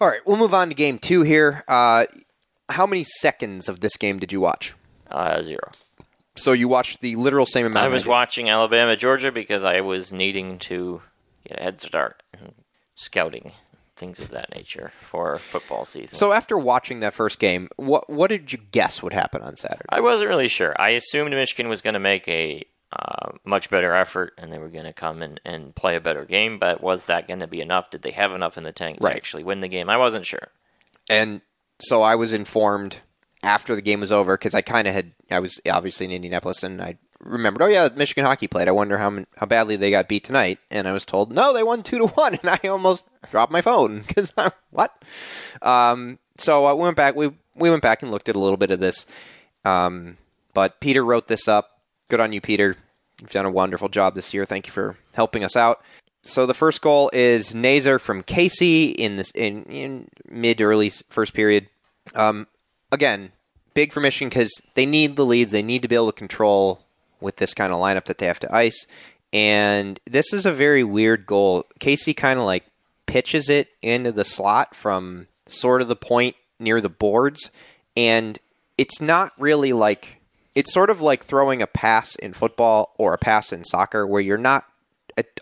[0.00, 1.64] All right, we'll move on to game two here.
[1.66, 2.04] Uh,
[2.68, 4.74] how many seconds of this game did you watch?
[5.10, 5.70] Uh, zero.
[6.36, 7.84] So you watched the literal same amount.
[7.84, 11.02] I was watching Alabama Georgia because I was needing to
[11.48, 12.22] get a head start
[12.94, 13.52] scouting
[13.98, 16.16] things of that nature for football season.
[16.16, 19.84] So after watching that first game, what what did you guess would happen on Saturday?
[19.88, 20.74] I wasn't really sure.
[20.80, 24.68] I assumed Michigan was going to make a uh, much better effort and they were
[24.68, 26.58] going to come and, and play a better game.
[26.58, 27.90] But was that going to be enough?
[27.90, 29.10] Did they have enough in the tank right.
[29.10, 29.90] to actually win the game?
[29.90, 30.48] I wasn't sure.
[31.10, 31.42] And
[31.80, 32.98] so I was informed
[33.42, 36.62] after the game was over because I kind of had I was obviously in Indianapolis
[36.62, 40.08] and I remembered oh yeah Michigan hockey played I wonder how how badly they got
[40.08, 43.08] beat tonight and I was told no they won two to one and I almost
[43.30, 44.32] dropped my phone because
[44.70, 45.02] what
[45.62, 48.70] um, so I went back we we went back and looked at a little bit
[48.70, 49.06] of this
[49.64, 50.16] um,
[50.54, 51.78] but Peter wrote this up
[52.08, 52.76] good on you, Peter.
[53.20, 54.44] You've done a wonderful job this year.
[54.44, 55.82] Thank you for helping us out.
[56.22, 61.34] So the first goal is Nazar from Casey in this in, in mid early first
[61.34, 61.68] period.
[62.14, 62.46] Um,
[62.90, 63.32] again,
[63.74, 65.52] big for Michigan because they need the leads.
[65.52, 66.84] They need to be able to control
[67.20, 68.86] with this kind of lineup that they have to ice.
[69.32, 71.64] And this is a very weird goal.
[71.78, 72.64] Casey kind of like
[73.06, 77.50] pitches it into the slot from sort of the point near the boards,
[77.96, 78.38] and
[78.76, 80.20] it's not really like
[80.54, 84.20] it's sort of like throwing a pass in football or a pass in soccer where
[84.20, 84.64] you're not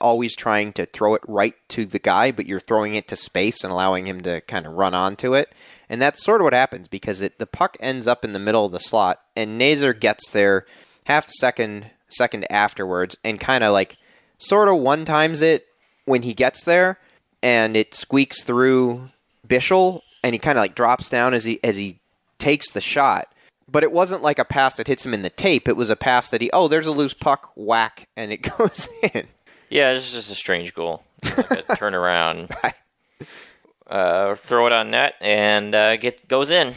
[0.00, 3.62] always trying to throw it right to the guy, but you're throwing it to space
[3.62, 5.54] and allowing him to kind of run onto it.
[5.88, 8.64] And that's sort of what happens because it the puck ends up in the middle
[8.64, 10.66] of the slot, and Nazer gets there
[11.06, 13.96] half a second second afterwards, and kind of like
[14.38, 15.66] sort of one times it
[16.04, 16.98] when he gets there,
[17.42, 19.08] and it squeaks through
[19.46, 21.98] Bischel, and he kind of like drops down as he as he
[22.38, 23.28] takes the shot.
[23.68, 25.66] But it wasn't like a pass that hits him in the tape.
[25.66, 28.88] It was a pass that he oh there's a loose puck whack and it goes
[29.02, 29.26] in.
[29.68, 31.02] Yeah, it's just a strange goal.
[31.24, 32.54] Like a turnaround,
[33.88, 36.74] uh, throw it on net, and uh, get goes in.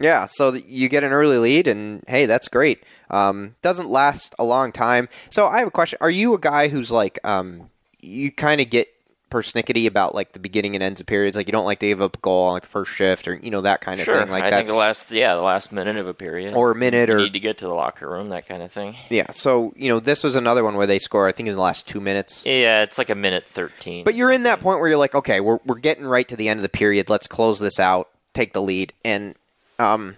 [0.00, 2.82] Yeah, so you get an early lead, and hey, that's great.
[3.10, 5.08] Um, doesn't last a long time.
[5.30, 7.70] So I have a question: Are you a guy who's like, um,
[8.00, 8.88] you kind of get
[9.30, 11.36] persnickety about like the beginning and ends of periods.
[11.36, 13.34] Like you don't like to give up a goal on like the first shift or
[13.34, 14.18] you know that kind of sure.
[14.18, 14.30] thing.
[14.30, 16.74] Like I that's think the last yeah the last minute of a period or a
[16.74, 18.96] minute you or need to get to the locker room that kind of thing.
[19.08, 19.30] yeah.
[19.30, 21.28] So you know this was another one where they score.
[21.28, 22.44] I think in the last two minutes.
[22.44, 24.04] Yeah, it's like a minute thirteen.
[24.04, 26.48] But you're in that point where you're like, okay, we're we're getting right to the
[26.48, 27.08] end of the period.
[27.08, 29.36] Let's close this out, take the lead, and
[29.78, 30.16] um,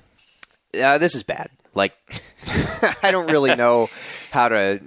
[0.82, 1.48] uh, this is bad.
[1.74, 1.96] Like
[3.02, 3.88] I don't really know
[4.30, 4.80] how to.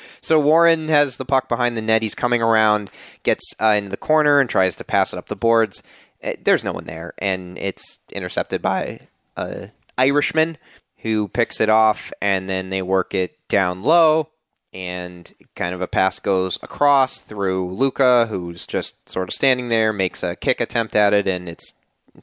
[0.20, 2.02] so Warren has the puck behind the net.
[2.02, 2.90] He's coming around,
[3.22, 5.82] gets uh, the corner, and tries to pass it up the boards.
[6.22, 9.00] Uh, There's no one there, and it's intercepted by
[9.36, 10.58] a Irishman
[10.98, 14.28] who picks it off, and then they work it down low.
[14.74, 19.94] And kind of a pass goes across through Luca, who's just sort of standing there,
[19.94, 21.72] makes a kick attempt at it, and it's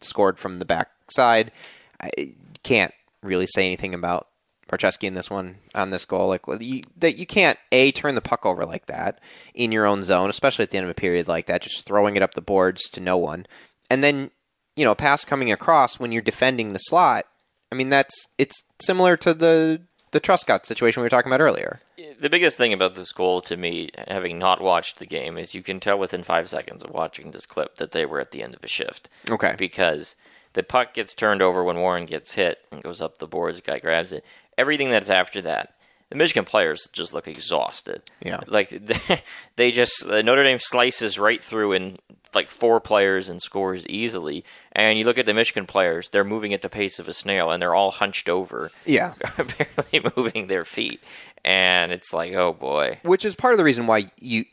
[0.01, 1.51] scored from the back side.
[1.99, 2.93] I can't
[3.25, 4.27] really say anything about
[4.69, 6.27] Barczewski in this one on this goal.
[6.27, 9.19] Like well, you, that you can't a turn the puck over like that
[9.53, 12.15] in your own zone, especially at the end of a period like that, just throwing
[12.15, 13.45] it up the boards to no one,
[13.89, 14.31] and then
[14.75, 17.25] you know a pass coming across when you're defending the slot.
[17.71, 21.81] I mean that's it's similar to the the Truscott situation we were talking about earlier.
[22.21, 25.61] the biggest thing about this goal to me, having not watched the game, is you
[25.61, 28.55] can tell within five seconds of watching this clip that they were at the end
[28.55, 29.09] of a shift.
[29.29, 29.55] Okay.
[29.57, 30.15] Because
[30.55, 33.57] the puck gets turned over when Warren gets hit and goes up the boards.
[33.61, 34.25] The guy grabs it.
[34.57, 35.75] Everything that's after that,
[36.09, 38.01] the Michigan players just look exhausted.
[38.21, 38.39] Yeah.
[38.47, 38.69] Like
[39.55, 41.95] they just uh, Notre Dame slices right through in
[42.33, 44.43] like four players and scores easily.
[44.73, 47.49] And you look at the Michigan players; they're moving at the pace of a snail,
[47.51, 49.13] and they're all hunched over, Yeah.
[49.37, 51.01] barely moving their feet.
[51.45, 52.99] And it's like, oh boy.
[53.03, 54.45] Which is part of the reason why you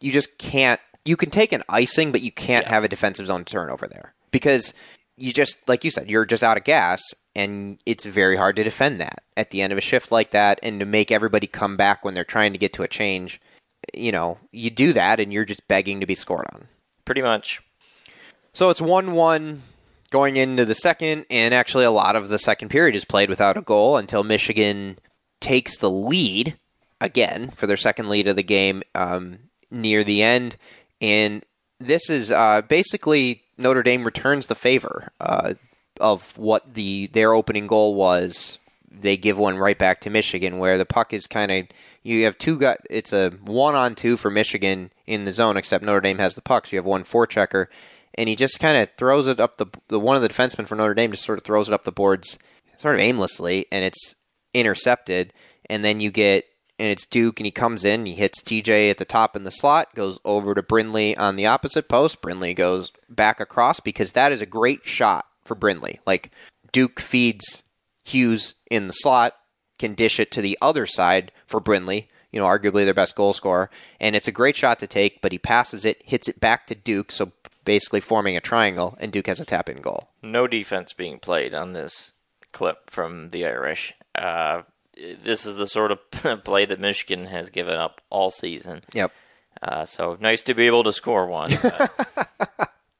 [0.00, 2.70] you just can't you can take an icing, but you can't Yeah.
[2.70, 4.72] have a defensive zone turnover there because
[5.16, 7.02] you just like you said you're just out of gas,
[7.34, 10.58] and it's very hard to defend that at the end of a shift like that,
[10.62, 13.40] and to make everybody come back when they're trying to get to a change.
[13.94, 16.68] You know, you do that, and you're just begging to be scored on.
[17.04, 17.60] Pretty much.
[18.52, 19.62] So it's 1 1
[20.10, 23.56] going into the second, and actually, a lot of the second period is played without
[23.56, 24.98] a goal until Michigan
[25.40, 26.56] takes the lead
[27.00, 29.38] again for their second lead of the game um,
[29.70, 30.56] near the end.
[31.00, 31.44] And
[31.80, 35.54] this is uh, basically Notre Dame returns the favor uh,
[36.00, 38.58] of what the their opening goal was.
[38.90, 41.66] They give one right back to Michigan, where the puck is kind of
[42.02, 45.84] you have two got it's a one on two for Michigan in the zone, except
[45.84, 47.66] Notre Dame has the puck, so you have one forechecker,
[48.14, 50.76] and he just kind of throws it up the the one of the defensemen for
[50.76, 52.38] Notre Dame just sort of throws it up the boards,
[52.76, 54.14] sort of aimlessly, and it's
[54.52, 55.32] intercepted,
[55.70, 56.44] and then you get
[56.82, 59.52] and it's Duke, and he comes in, he hits TJ at the top in the
[59.52, 62.20] slot, goes over to Brindley on the opposite post.
[62.20, 66.00] Brindley goes back across because that is a great shot for Brindley.
[66.06, 66.32] Like
[66.72, 67.62] Duke feeds
[68.04, 69.36] Hughes in the slot,
[69.78, 73.32] can dish it to the other side for Brindley, you know, arguably their best goal
[73.32, 76.66] scorer, and it's a great shot to take, but he passes it, hits it back
[76.66, 77.30] to Duke, so
[77.64, 80.08] basically forming a triangle, and Duke has a tap in goal.
[80.20, 82.12] No defense being played on this
[82.50, 83.94] clip from the Irish.
[84.16, 84.62] Uh,
[84.94, 86.10] this is the sort of
[86.44, 88.82] play that Michigan has given up all season.
[88.94, 89.12] Yep.
[89.62, 91.50] Uh, so nice to be able to score one.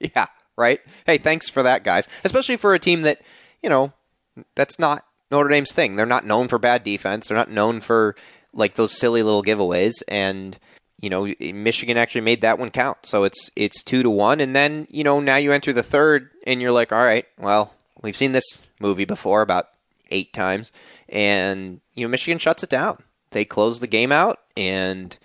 [0.03, 0.27] Yeah,
[0.57, 0.81] right?
[1.07, 2.09] Hey, thanks for that, guys.
[2.25, 3.21] Especially for a team that,
[3.63, 3.93] you know,
[4.55, 5.97] that's not Notre Dame's thing.
[5.97, 7.29] They're not known for bad defense.
[7.29, 8.17] They're not known for
[8.53, 10.59] like those silly little giveaways and
[11.01, 13.07] you know, Michigan actually made that one count.
[13.07, 16.31] So it's it's 2 to 1 and then, you know, now you enter the third
[16.47, 19.67] and you're like, "All right, well, we've seen this movie before about
[20.13, 20.71] 8 times."
[21.09, 23.03] And you know, Michigan shuts it down.
[23.31, 25.17] They close the game out and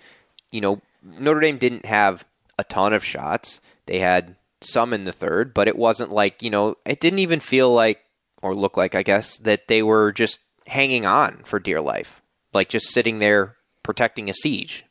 [0.50, 2.26] you know, Notre Dame didn't have
[2.58, 3.60] a ton of shots.
[3.86, 7.40] They had some in the third, but it wasn't like, you know, it didn't even
[7.40, 8.04] feel like,
[8.42, 12.22] or look like, I guess, that they were just hanging on for dear life.
[12.52, 14.84] Like just sitting there protecting a siege.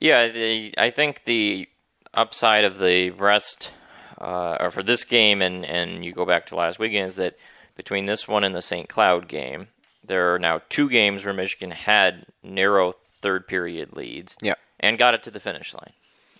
[0.00, 1.68] Yeah, the, I think the
[2.12, 3.72] upside of the rest,
[4.18, 7.36] uh, or for this game, and, and you go back to last weekend, is that
[7.76, 8.88] between this one and the St.
[8.88, 9.68] Cloud game,
[10.06, 14.54] there are now two games where Michigan had narrow third period leads Yeah.
[14.80, 15.92] and got it to the finish line.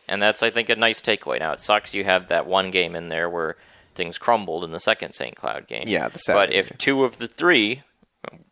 [0.08, 1.40] And that's, I think, a nice takeaway.
[1.40, 3.56] Now, it sucks you have that one game in there where
[3.94, 5.34] things crumbled in the second St.
[5.34, 5.84] Cloud game.
[5.86, 7.82] Yeah, the But Saturday if two of the three,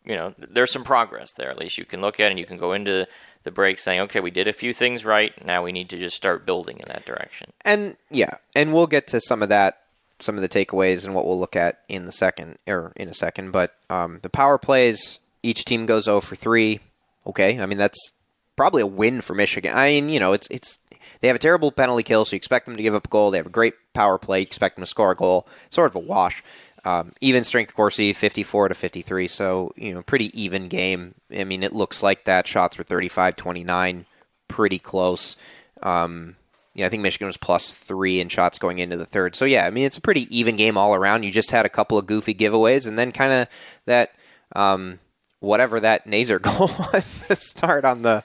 [0.05, 1.51] you know, there's some progress there.
[1.51, 3.07] At least you can look at and you can go into
[3.45, 5.33] the break saying, okay, we did a few things right.
[5.45, 7.53] Now we need to just start building in that direction.
[7.65, 9.79] And yeah, and we'll get to some of that,
[10.21, 13.15] some of the takeaways and what we'll look at in the second or in a
[13.15, 13.51] second.
[13.51, 16.81] But um, the power plays, each team goes 0 for three.
[17.27, 18.13] Okay, I mean that's
[18.57, 19.75] probably a win for Michigan.
[19.75, 20.79] I mean, you know, it's it's
[21.21, 23.31] they have a terrible penalty kill, so you expect them to give up a goal.
[23.31, 25.47] They have a great power play, you expect them to score a goal.
[25.71, 26.43] Sort of a wash.
[26.85, 29.27] Um, even strength Corsi, 54 to 53.
[29.29, 31.15] So, you know, pretty even game.
[31.35, 32.47] I mean, it looks like that.
[32.47, 34.05] Shots were 35 29,
[34.49, 35.37] pretty close.
[35.83, 36.37] Um,
[36.75, 39.35] yeah, I think Michigan was plus three in shots going into the third.
[39.37, 41.23] So, yeah, I mean, it's a pretty even game all around.
[41.23, 43.49] You just had a couple of goofy giveaways, and then kind of
[43.87, 44.15] that,
[44.57, 44.99] um,
[45.39, 48.25] whatever that Nazar goal was to start on the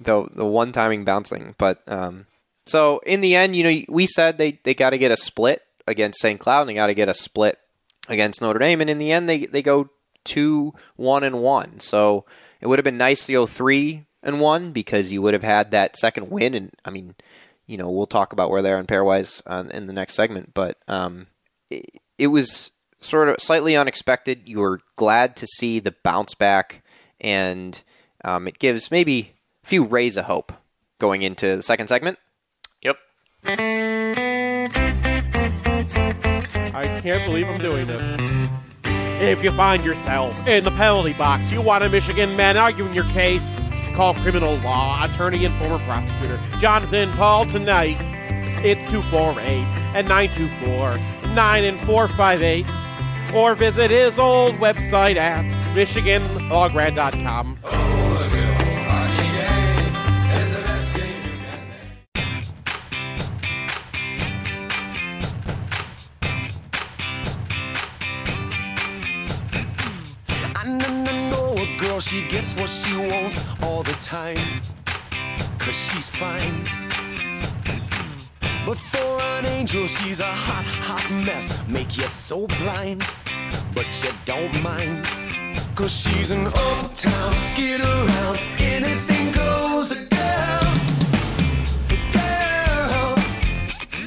[0.00, 1.54] the, the one timing bouncing.
[1.56, 2.26] But um,
[2.66, 5.62] so in the end, you know, we said they, they got to get a split
[5.86, 6.40] against St.
[6.40, 7.58] Cloud, and they got to get a split
[8.08, 9.90] against Notre Dame, and in the end, they they go
[10.24, 11.78] two one and one.
[11.80, 12.24] So
[12.60, 15.70] it would have been nice to go three and one because you would have had
[15.70, 16.54] that second win.
[16.54, 17.14] And I mean,
[17.66, 20.52] you know, we'll talk about where they are in pairwise uh, in the next segment,
[20.54, 21.26] but um,
[21.70, 24.42] it, it was sort of slightly unexpected.
[24.46, 26.82] You were glad to see the bounce back,
[27.20, 27.82] and
[28.24, 30.52] um, it gives maybe a few rays of hope
[30.98, 32.18] going into the second segment.
[32.82, 32.96] Yep.
[36.76, 38.20] I can't believe I'm doing this.
[39.22, 43.04] If you find yourself in the penalty box, you want a Michigan man arguing your
[43.04, 47.96] case, call criminal law attorney and former prosecutor Jonathan Paul tonight.
[48.64, 49.44] It's 248
[49.94, 50.98] and 924
[51.34, 52.66] 9 and 458.
[53.34, 57.58] Or visit his old website at MichiganLawgrad.com.
[57.64, 58.53] I oh,
[72.00, 74.60] she gets what she wants all the time.
[75.58, 76.64] Cause she's fine.
[78.66, 81.54] But for an angel, she's a hot, hot mess.
[81.68, 83.04] Make you so blind,
[83.74, 85.06] but you don't mind.
[85.76, 90.74] Cause she's an uptown, get around, anything goes, a girl.
[92.12, 93.16] Girl.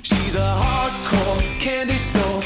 [0.01, 2.43] She's a hardcore candy store.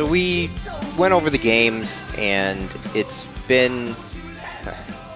[0.00, 0.48] So we
[0.96, 3.94] went over the games, and it's been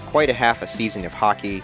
[0.04, 1.62] quite a half a season of hockey.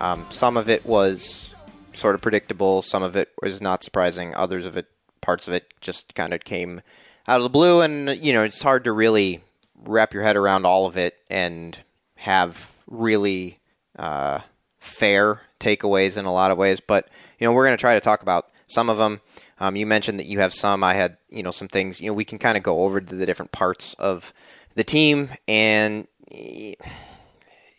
[0.00, 1.54] Um, some of it was
[1.92, 4.86] sort of predictable, some of it was not surprising, others of it,
[5.20, 6.80] parts of it, just kind of came
[7.28, 9.42] out of the blue, and you know it's hard to really
[9.84, 11.78] wrap your head around all of it and
[12.14, 13.60] have really
[13.98, 14.40] uh,
[14.78, 16.80] fair takeaways in a lot of ways.
[16.80, 19.20] But you know we're going to try to talk about some of them.
[19.62, 20.82] Um, you mentioned that you have some.
[20.82, 22.00] I had you know some things.
[22.00, 24.32] You know we can kind of go over to the different parts of
[24.74, 26.06] the team and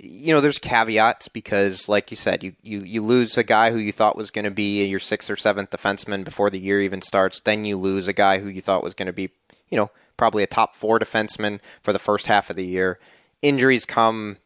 [0.04, 3.78] you know, there's caveats because, like you said, you, you, you lose a guy who
[3.78, 7.02] you thought was going to be your sixth or seventh defenseman before the year even
[7.02, 7.40] starts.
[7.40, 9.30] Then you lose a guy who you thought was going to be,
[9.70, 13.00] you know, probably a top four defenseman for the first half of the year.
[13.42, 14.38] Injuries come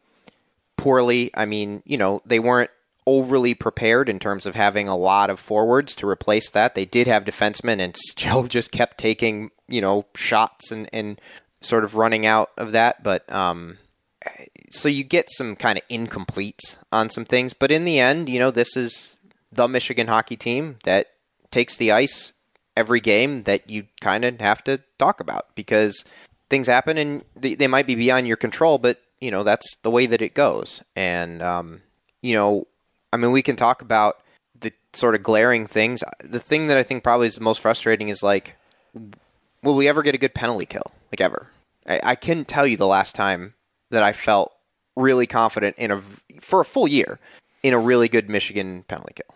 [0.76, 1.30] poorly.
[1.36, 2.70] I mean, you know, they weren't
[3.08, 6.74] overly prepared in terms of having a lot of forwards to replace that.
[6.74, 11.20] They did have defensemen and still just kept taking, you know, shots and, and
[11.60, 13.02] sort of running out of that.
[13.02, 13.78] But, um,
[14.70, 18.38] so you get some kind of incompletes on some things, but in the end, you
[18.38, 19.16] know, this is
[19.50, 21.06] the Michigan hockey team that
[21.50, 22.32] takes the ice
[22.76, 26.04] every game that you kind of have to talk about because
[26.50, 30.06] things happen and they, might be beyond your control, but you know that's the way
[30.06, 30.82] that it goes.
[30.94, 31.82] And um,
[32.22, 32.66] you know,
[33.12, 34.20] I mean, we can talk about
[34.58, 36.02] the sort of glaring things.
[36.22, 38.56] The thing that I think probably is the most frustrating is like
[39.62, 40.92] will we ever get a good penalty kill?
[41.12, 41.48] Like ever?
[41.86, 43.54] I, I couldn't tell you the last time
[43.90, 44.52] that I felt
[44.96, 46.00] really confident in a
[46.40, 47.18] for a full year
[47.62, 49.34] in a really good Michigan penalty kill.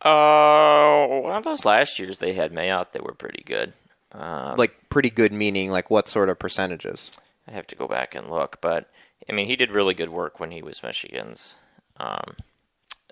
[0.00, 3.72] Uh, one of those last years they had Mayotte that were pretty good.
[4.12, 7.10] Um, Like pretty good meaning like what sort of percentages?
[7.46, 8.90] I'd have to go back and look, but
[9.28, 11.56] I mean, he did really good work when he was Michigan's
[11.98, 12.36] um,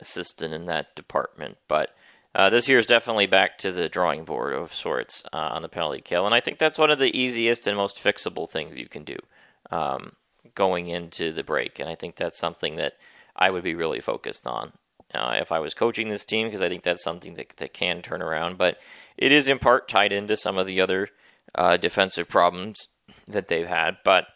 [0.01, 1.59] assistant in that department.
[1.69, 1.95] But
[2.35, 5.69] uh, this year is definitely back to the drawing board of sorts uh, on the
[5.69, 8.89] penalty kill, and I think that's one of the easiest and most fixable things you
[8.89, 9.17] can do
[9.71, 10.13] um,
[10.55, 11.81] going into the break.
[11.81, 12.95] And I think that's something that
[13.37, 14.73] I would be really focused on
[15.15, 18.03] uh, if I was coaching this team because I think that's something that, that can
[18.03, 18.59] turn around.
[18.59, 18.79] But
[19.17, 21.09] it is in part tied into some of the other
[21.55, 22.89] uh, defensive problems
[23.27, 23.99] that they've had.
[24.05, 24.27] But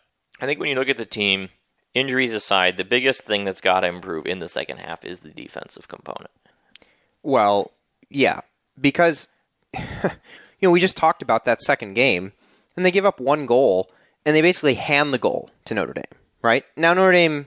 [0.41, 1.51] I think when you look at the team,
[1.95, 5.31] injuries aside, the biggest thing that's got to improve in the second half is the
[5.31, 6.31] defensive component.
[7.23, 7.73] Well,
[8.11, 8.41] yeah,
[8.79, 9.29] because
[9.75, 10.11] you
[10.63, 12.33] know we just talked about that second game,
[12.77, 13.91] and they give up one goal,
[14.27, 16.05] and they basically hand the goal to Notre Dame.
[16.43, 17.47] Right now, Notre Dame,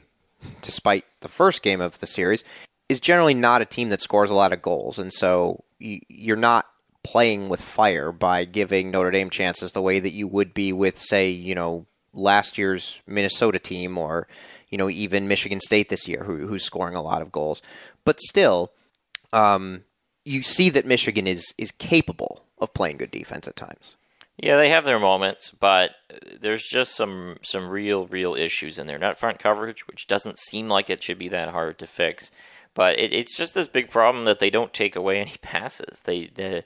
[0.62, 2.44] despite the first game of the series,
[2.90, 6.66] is generally not a team that scores a lot of goals, and so you're not
[7.04, 10.98] playing with fire by giving Notre Dame chances the way that you would be with,
[10.98, 11.86] say, you know,
[12.18, 14.28] last year's Minnesota team or
[14.70, 17.62] you know even Michigan State this year, who, who's scoring a lot of goals.
[18.04, 18.72] But still,
[19.32, 19.84] um,
[20.26, 23.96] you see that Michigan is is capable of playing good defense at times.
[24.38, 25.92] Yeah, they have their moments, but
[26.40, 30.70] there's just some some real real issues in their net front coverage, which doesn't seem
[30.70, 32.32] like it should be that hard to fix.
[32.74, 36.02] But it, it's just this big problem that they don't take away any passes.
[36.02, 36.64] They, the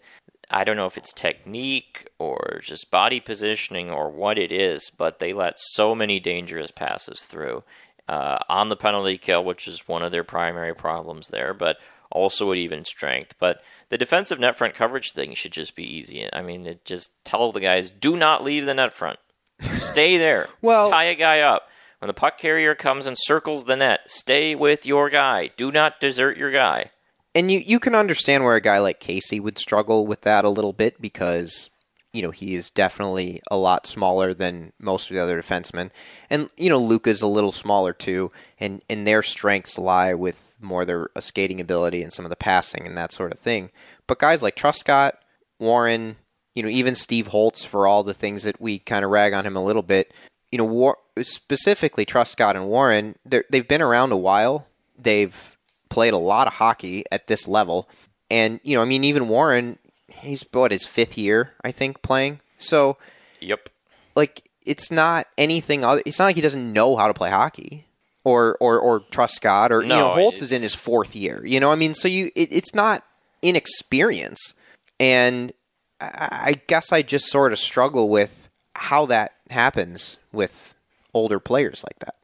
[0.52, 5.20] I don't know if it's technique or just body positioning or what it is, but
[5.20, 7.64] they let so many dangerous passes through
[8.08, 11.54] uh, on the penalty kill, which is one of their primary problems there.
[11.54, 11.78] But
[12.12, 13.36] also at even strength.
[13.40, 16.28] But the defensive net front coverage thing should just be easy.
[16.34, 19.18] I mean, it just tell the guys do not leave the net front.
[19.62, 20.48] Stay there.
[20.62, 21.70] Well- tie a guy up.
[22.00, 25.52] When the puck carrier comes and circles the net, stay with your guy.
[25.56, 26.90] Do not desert your guy.
[27.34, 30.50] And you you can understand where a guy like Casey would struggle with that a
[30.50, 31.70] little bit because
[32.14, 35.92] you know he is definitely a lot smaller than most of the other defensemen,
[36.30, 40.84] and you know Luca's a little smaller too, and and their strengths lie with more
[40.84, 43.70] their uh, skating ability and some of the passing and that sort of thing.
[44.08, 45.14] But guys like Truscott,
[45.58, 46.18] Warren,
[46.54, 49.46] you know even Steve Holtz, for all the things that we kind of rag on
[49.46, 50.14] him a little bit,
[50.52, 54.68] you know War- specifically Truscott and Warren, they've been around a while.
[54.98, 55.56] They've
[55.92, 57.88] played a lot of hockey at this level.
[58.32, 59.78] And, you know, I mean, even Warren,
[60.08, 62.40] he's, what, his fifth year, I think, playing.
[62.58, 62.98] So,
[63.42, 63.70] Yep.
[64.16, 66.02] like, it's not anything other.
[66.06, 67.86] It's not like he doesn't know how to play hockey.
[68.24, 71.44] Or, or, or Truscott, or you No, know, Holtz is in his fourth year.
[71.44, 73.04] You know, I mean, so you, it, it's not
[73.42, 74.54] inexperience,
[75.00, 75.52] and
[76.00, 80.76] I, I guess I just sort of struggle with how that happens with
[81.16, 82.16] older players like that.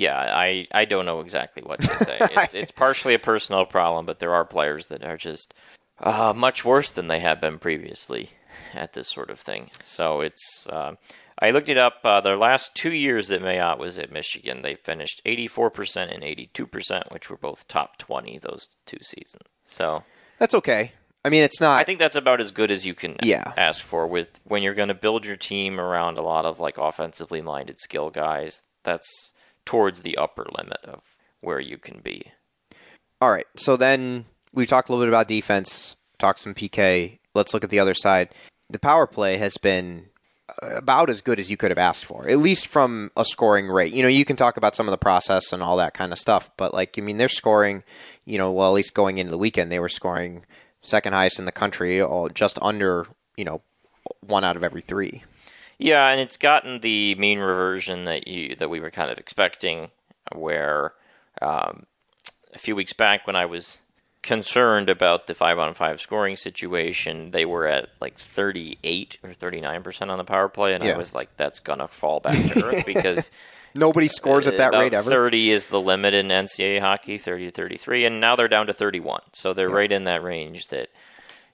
[0.00, 2.18] Yeah, I, I don't know exactly what to say.
[2.30, 5.52] It's, it's partially a personal problem, but there are players that are just
[5.98, 8.30] uh, much worse than they have been previously
[8.74, 9.68] at this sort of thing.
[9.82, 10.66] So it's.
[10.68, 10.94] Uh,
[11.42, 12.00] I looked it up.
[12.04, 17.12] Uh, their last two years that Mayotte was at Michigan, they finished 84% and 82%,
[17.12, 19.44] which were both top 20 those two seasons.
[19.64, 20.02] So
[20.38, 20.92] That's okay.
[21.24, 21.78] I mean, it's not.
[21.78, 23.52] I think that's about as good as you can Yeah.
[23.56, 26.78] ask for with when you're going to build your team around a lot of like
[26.78, 28.62] offensively minded skill guys.
[28.84, 29.32] That's
[29.64, 31.04] towards the upper limit of
[31.40, 32.32] where you can be.
[33.20, 33.46] All right.
[33.56, 37.18] So then we talked a little bit about defense, talked some PK.
[37.34, 38.30] Let's look at the other side.
[38.68, 40.06] The power play has been
[40.62, 43.68] uh, about as good as you could have asked for, at least from a scoring
[43.68, 43.92] rate.
[43.92, 46.18] You know, you can talk about some of the process and all that kind of
[46.18, 47.82] stuff, but like, I mean, they're scoring,
[48.24, 50.44] you know, well, at least going into the weekend, they were scoring
[50.82, 53.06] second highest in the country, or just under,
[53.36, 53.60] you know,
[54.20, 55.24] one out of every three.
[55.80, 59.90] Yeah, and it's gotten the mean reversion that you that we were kind of expecting,
[60.34, 60.92] where
[61.40, 61.86] um,
[62.54, 63.78] a few weeks back when I was
[64.22, 69.32] concerned about the five on five scoring situation, they were at like thirty eight or
[69.32, 70.94] thirty nine percent on the power play, and Yeah.
[70.94, 73.30] I was like, that's gonna fall back to earth because
[73.74, 75.08] Nobody scores at that rate ever.
[75.08, 78.72] 30 is the limit in NCAA hockey, 30 to 33, and now they're down to
[78.74, 79.20] 31.
[79.32, 80.88] So they're right in that range that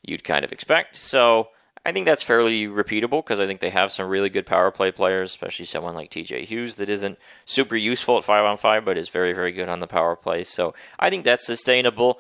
[0.03, 0.97] you'd kind of expect.
[0.97, 1.49] So
[1.87, 4.91] I think that's fairly repeatable because I think they have some really good power play
[4.91, 8.99] players, especially someone like TJ Hughes that isn't super useful at 5 on 5 but
[8.99, 10.43] is very very good on the power play.
[10.43, 12.19] So I think that's sustainable.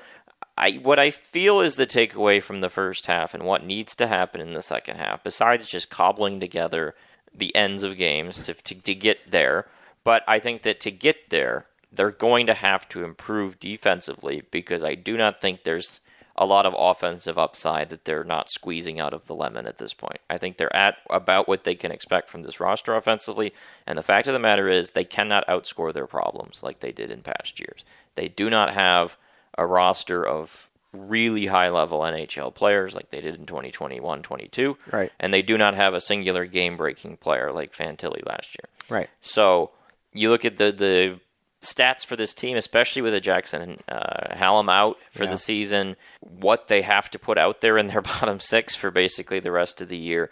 [0.57, 4.07] I what I feel is the takeaway from the first half and what needs to
[4.07, 6.95] happen in the second half besides just cobbling together
[7.35, 9.67] the ends of games to, to, to get there.
[10.05, 14.85] But I think that to get there, they're going to have to improve defensively because
[14.85, 15.99] I do not think there's
[16.39, 19.95] a lot of offensive upside that they're not squeezing out of the lemon at this
[19.95, 20.21] point.
[20.29, 23.53] I think they're at about what they can expect from this roster offensively,
[23.87, 27.11] and the fact of the matter is they cannot outscore their problems like they did
[27.11, 27.85] in past years.
[28.15, 29.17] They do not have
[29.57, 34.77] a roster of really high level NHL players like they did in 2021 22.
[34.93, 35.13] Right.
[35.21, 38.69] And they do not have a singular game breaking player like Fantilli last year.
[38.89, 39.09] Right.
[39.21, 39.71] So
[40.13, 41.21] you look at the the
[41.63, 45.31] stats for this team, especially with a Jackson and uh, Hallum out for Yeah.
[45.31, 49.41] the season, what they have to put out there in their bottom six for basically
[49.41, 50.31] the rest of the year.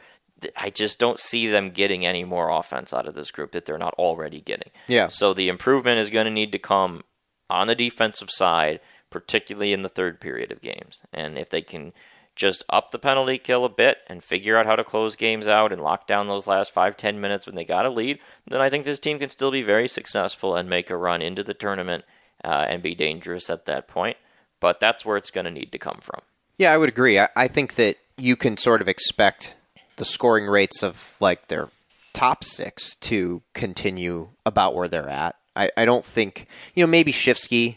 [0.56, 3.78] I just don't see them getting any more offense out of this group that they're
[3.78, 4.70] not already getting.
[4.88, 5.06] Yeah.
[5.06, 7.02] So the improvement is going to need to come
[7.48, 11.00] on the defensive side, particularly in the third period of games.
[11.12, 11.92] And if they can
[12.36, 15.72] just up the penalty kill a bit and figure out how to close games out
[15.72, 18.70] and lock down those last five, ten minutes when they got a lead, then I
[18.70, 22.04] think this team can still be very successful and make a run into the tournament
[22.44, 24.16] uh, and be dangerous at that point.
[24.60, 26.20] But that's where it's going to need to come from.
[26.56, 27.18] Yeah, I would agree.
[27.18, 29.56] I, I think that you can sort of expect
[29.96, 31.68] the scoring rates of like their
[32.12, 35.36] top six to continue about where they're at.
[35.56, 37.76] I, I don't think you know maybe Schifsky.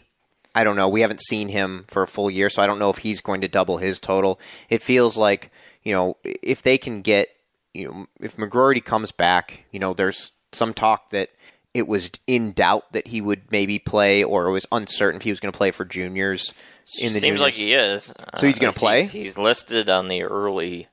[0.54, 0.88] I don't know.
[0.88, 3.40] We haven't seen him for a full year, so I don't know if he's going
[3.42, 4.40] to double his total.
[4.70, 5.50] It feels like
[5.84, 7.28] you know if they can get
[7.74, 11.28] you know if McGroarty comes back, you know there's some talk that
[11.74, 15.30] it was in doubt that he would maybe play, or it was uncertain if he
[15.30, 16.54] was going to play for juniors.
[17.00, 17.40] In the Seems juniors.
[17.40, 18.14] like he is.
[18.38, 19.04] So he's gonna Uh, play?
[19.04, 20.88] He's, listed on the early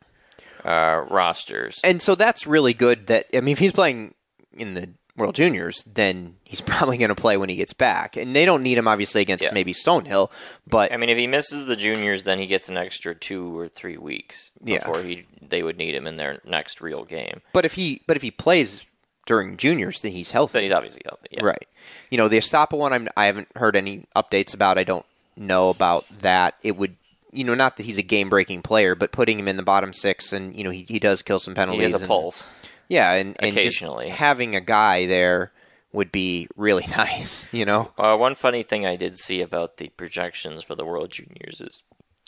[0.66, 1.80] uh, rosters.
[1.84, 3.08] and so that's really good.
[3.08, 4.14] That I mean, if he's playing
[4.58, 8.18] in the World Juniors, then he's probably going to play when he gets back.
[8.18, 9.54] And they don't need him obviously against Yeah.
[9.54, 10.30] maybe Stonehill,
[10.68, 13.68] but I mean, if he misses the juniors, then he gets an extra two or
[13.68, 14.80] three weeks Yeah.
[14.80, 17.42] before he they would need him in their next real game.
[17.54, 18.86] but if he but if he plays
[19.28, 20.54] during juniors, then he's healthy.
[20.54, 21.28] Then he's obviously healthy.
[21.32, 21.44] Yeah.
[21.44, 21.68] Right.
[22.12, 24.78] You know, the Estapa one, I'm, I haven't heard any updates about.
[24.78, 25.06] I don't
[25.36, 26.56] know about that.
[26.62, 26.96] It would,
[27.32, 29.94] you know, not that he's a game breaking player, but putting him in the bottom
[29.94, 31.86] six, and you know, he, he does kill some penalties.
[31.88, 32.48] He has a and- pulse.
[32.88, 34.10] Yeah, and, and Occasionally.
[34.10, 35.52] having a guy there
[35.92, 37.46] would be really nice.
[37.54, 37.92] You know.
[37.98, 41.84] Uh, one funny thing I did see about the projections for the World Juniors is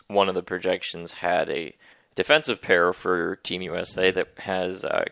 [0.08, 1.76] one of the projections had a
[2.16, 5.06] defensive pair for Team USA that has uh,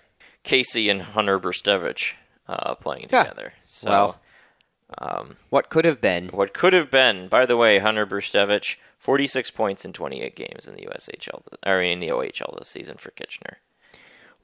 [0.44, 2.14] Casey and Hunter Brzustewicz
[2.48, 3.24] uh, playing Yeah.
[3.24, 3.54] together.
[3.66, 4.22] So Well,
[5.50, 6.30] what could have been?
[6.30, 10.76] what could have been, by the way, Hunter Brzustewicz, 46 points in 28 games in
[10.76, 13.58] the USHL, or in the OHL this season for Kitchener.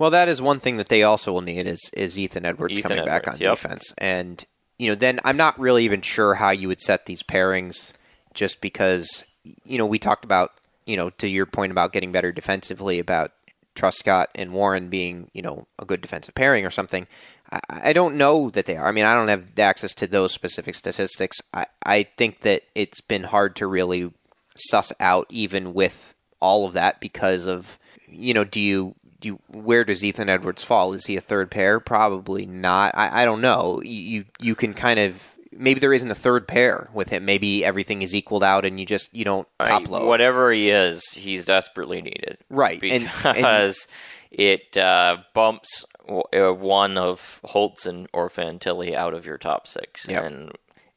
[0.01, 2.89] Well, that is one thing that they also will need is is Ethan Edwards Ethan
[2.89, 3.51] coming back on yep.
[3.51, 4.43] defense, and
[4.79, 7.93] you know, then I'm not really even sure how you would set these pairings,
[8.33, 9.23] just because
[9.63, 10.53] you know we talked about
[10.87, 13.31] you know to your point about getting better defensively about
[13.75, 17.05] Truscott and Warren being you know a good defensive pairing or something.
[17.51, 18.87] I, I don't know that they are.
[18.87, 21.37] I mean, I don't have access to those specific statistics.
[21.53, 24.11] I I think that it's been hard to really
[24.55, 27.77] suss out even with all of that because of
[28.07, 30.93] you know do you you, where does Ethan Edwards fall?
[30.93, 31.79] Is he a third pair?
[31.79, 32.93] Probably not.
[32.95, 33.81] I, I don't know.
[33.83, 37.25] You you- can kind of maybe there isn't a third pair with him.
[37.25, 40.07] Maybe everything is equaled out and you just you don't top load.
[40.07, 42.37] Whatever he is, he's desperately needed.
[42.49, 43.87] Right, and- and- Because
[44.31, 50.07] it uh, bumps uh, one of Holtz and or Fantilli out of your top six,
[50.07, 50.23] Yep.
[50.25, 50.51] and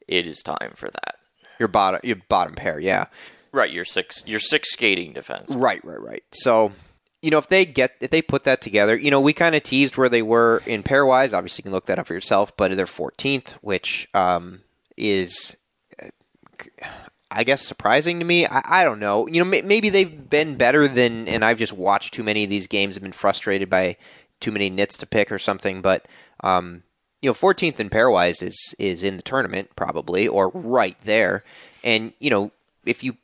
[0.07, 1.15] it is time for that.
[1.59, 3.05] your bottom your bottom pair, yeah.
[3.51, 5.53] Right, your six, your six skating defense.
[5.55, 6.23] Right, right, right.
[6.31, 6.73] So,
[7.25, 9.63] you know, if they get if they put that together, you know, we kind of
[9.63, 11.35] teased where they were in pairwise.
[11.35, 14.61] Obviously, you can look that up for yourself, but they're 14th, which um,
[14.95, 15.57] is,
[17.31, 18.45] I guess, surprising to me.
[18.45, 19.25] I, I don't know.
[19.25, 22.51] You know, may, maybe they've been better than, and I've just watched too many of
[22.51, 22.93] these games.
[22.93, 23.97] Have been frustrated by
[24.39, 26.05] too many nits to pick or something, but.
[26.41, 26.83] Um,
[27.21, 31.43] you know, 14th in pairwise is is in the tournament probably or right there,
[31.83, 32.51] and you know
[32.85, 33.17] if you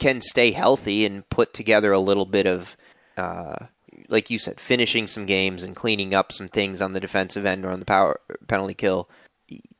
[0.00, 2.76] can stay healthy and put together a little bit of,
[3.16, 3.66] uh,
[4.08, 7.64] like you said, finishing some games and cleaning up some things on the defensive end
[7.64, 9.08] or on the power penalty kill,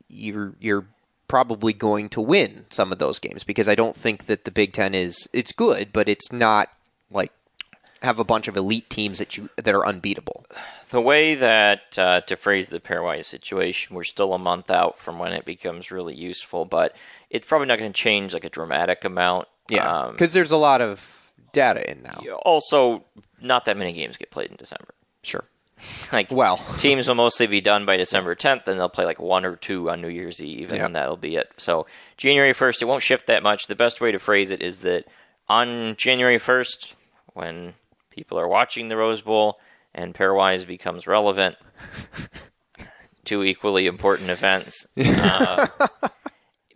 [0.08, 0.86] you're you're
[1.28, 4.72] probably going to win some of those games because I don't think that the Big
[4.72, 6.68] Ten is it's good, but it's not
[7.10, 7.32] like
[8.02, 10.44] have a bunch of elite teams that you that are unbeatable.
[10.90, 15.18] The way that uh, to phrase the pairwise situation, we're still a month out from
[15.18, 16.94] when it becomes really useful, but
[17.30, 19.48] it's probably not going to change like a dramatic amount.
[19.68, 21.23] Yeah, Um, because there's a lot of
[21.54, 22.20] data in now.
[22.44, 23.04] also,
[23.40, 24.94] not that many games get played in December.
[25.22, 25.44] Sure.
[26.12, 26.56] Like, Well.
[26.76, 29.90] teams will mostly be done by December 10th, and they'll play like one or two
[29.90, 30.82] on New Year's Eve, and Yeah.
[30.84, 31.50] then that'll be it.
[31.56, 31.86] So,
[32.16, 33.66] January 1st, it won't shift that much.
[33.66, 35.06] The best way to phrase it is that
[35.48, 36.94] on January 1st,
[37.32, 37.74] when
[38.10, 39.58] people are watching the Rose Bowl
[39.94, 41.56] and pairwise becomes relevant,
[43.24, 45.66] two equally important events, uh,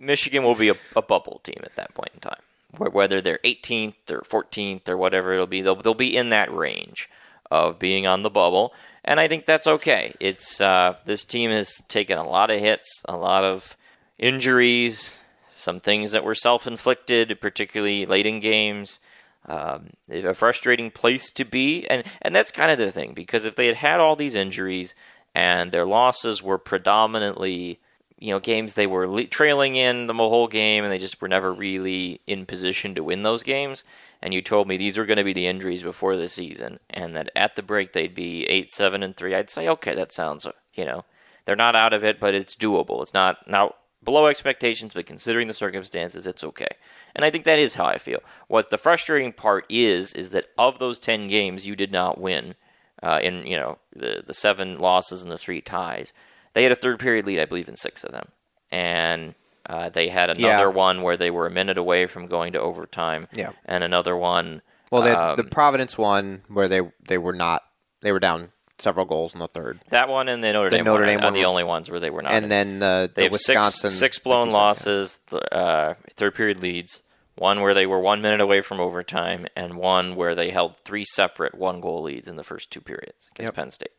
[0.00, 2.40] Michigan will be a, a bubble team at that point in time.
[2.76, 6.52] Wh- whether they're 18th or 14th or whatever it'll be, they'll they'll be in that
[6.52, 7.08] range
[7.50, 8.72] of being on the bubble,
[9.04, 10.14] and I think that's okay.
[10.20, 13.76] It's uh, this team has taken a lot of hits, a lot of
[14.18, 15.18] injuries,
[15.56, 19.00] some things that were self-inflicted, particularly late in games.
[19.46, 23.56] Um, a frustrating place to be, and and that's kind of the thing because if
[23.56, 24.94] they had had all these injuries
[25.34, 27.78] and their losses were predominantly
[28.18, 31.28] you know games they were le- trailing in the whole game and they just were
[31.28, 33.84] never really in position to win those games.
[34.20, 37.16] And you told me these were going to be the injuries before the season and
[37.16, 40.46] that at the break they'd be 8 7 and 3 I'd say okay that sounds
[40.74, 41.04] you know
[41.44, 43.02] they're not out of it but it's doable.
[43.02, 46.76] It's not not below expectations but considering the circumstances it's okay.
[47.14, 48.20] And I think that is how I feel.
[48.48, 52.54] What the frustrating part is is that of those 10 games you did not win
[53.02, 56.12] uh, in you know the the seven losses and the three ties.
[56.58, 58.30] They had a third period lead, I believe, in six of them,
[58.72, 60.66] and uh, they had another Yeah.
[60.66, 63.28] one where they were a minute away from going to overtime.
[63.32, 63.52] Yeah.
[63.64, 64.62] and another one.
[64.90, 67.62] Well, they had um, the Providence one where they they were not
[68.00, 70.84] they were down several goals in the third, that one and the Notre The Dame
[70.86, 72.32] Notre one Dame are one the only ones where they were not.
[72.32, 72.48] and in.
[72.48, 77.02] then the, they the have Wisconsin six, six blown losses, th- uh, third period leads.
[77.36, 81.04] One where they were one minute away from overtime, and one where they held three
[81.04, 83.54] separate one goal leads in the first two periods against Yep.
[83.54, 83.92] Penn State.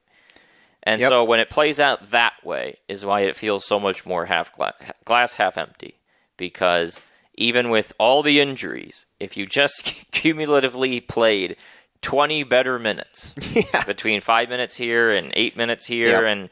[0.84, 1.10] And Yep.
[1.10, 4.54] so when it plays out that way is why it feels so much more half
[4.56, 4.74] glass,
[5.06, 5.96] glass half empty
[6.38, 7.02] because
[7.36, 11.56] even with all the injuries, if you just cumulatively played
[12.02, 13.34] 20 better minutes
[13.86, 16.24] between 5 minutes here and 8 minutes here Yep.
[16.24, 16.50] and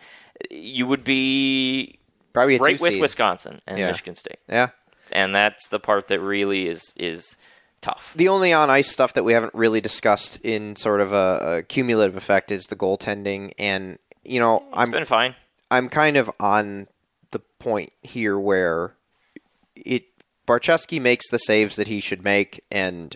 [0.52, 2.00] you would be
[2.34, 3.02] Probably right with seed.
[3.02, 3.88] Wisconsin and Yeah.
[3.88, 4.40] Michigan State.
[4.50, 4.70] Yeah.
[5.12, 7.38] And that's the part that really is is
[7.82, 8.14] tough.
[8.16, 11.64] The only on ice stuff that we haven't really discussed in sort of a, a
[11.64, 13.98] cumulative effect is the goaltending, and
[14.28, 15.36] you know It's I'm been fine.
[15.70, 16.88] I'm kind of on
[17.32, 18.94] the point here where
[19.76, 20.06] it
[20.48, 23.16] Barczewski makes the saves that he should make and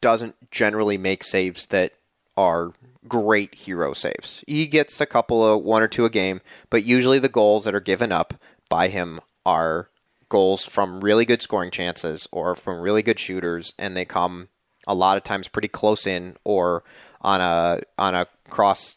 [0.00, 1.92] doesn't generally make saves that
[2.36, 2.72] are
[3.08, 4.44] great hero saves.
[4.46, 6.40] He gets a couple of one or two a game,
[6.70, 8.34] but usually the goals that are given up
[8.68, 9.88] by him are
[10.28, 14.48] goals from really good scoring chances or from really good shooters and they come
[14.86, 16.84] a lot of times pretty close in or
[17.20, 18.96] on a on a cross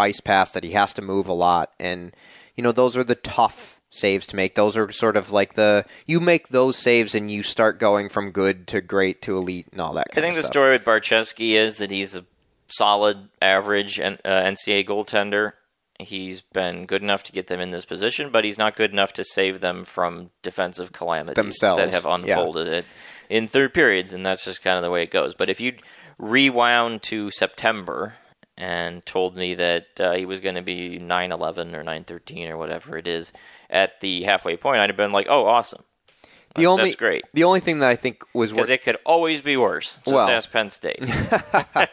[0.00, 2.14] ice pass that he has to move a lot and
[2.56, 5.84] you know those are the tough saves to make those are sort of like the
[6.06, 9.80] you make those saves and you start going from good to great to elite and
[9.80, 10.52] all that I kind think of the stuff.
[10.52, 12.24] story with Barczewski is that he's a
[12.70, 15.52] solid, average uh, NCAA goaltender.
[15.98, 19.12] He's been good enough to get them in this position, but he's not good enough
[19.14, 22.14] to save them from defensive calamities Themselves, that have yeah.
[22.14, 22.86] unfolded it
[23.28, 25.34] in third periods, and that's just kind of the way it goes.
[25.34, 25.74] But if you
[26.18, 28.14] rewound to September
[28.60, 32.98] and told me that uh, he was going to be 9-11 or 9-13 or whatever
[32.98, 33.32] it is
[33.70, 35.82] at the halfway point, I'd have been like, oh, awesome.
[36.54, 37.24] the only that's great.
[37.32, 39.96] the only thing that I think was Because wor- it could always be worse.
[39.96, 41.02] Just Well- ask Penn State.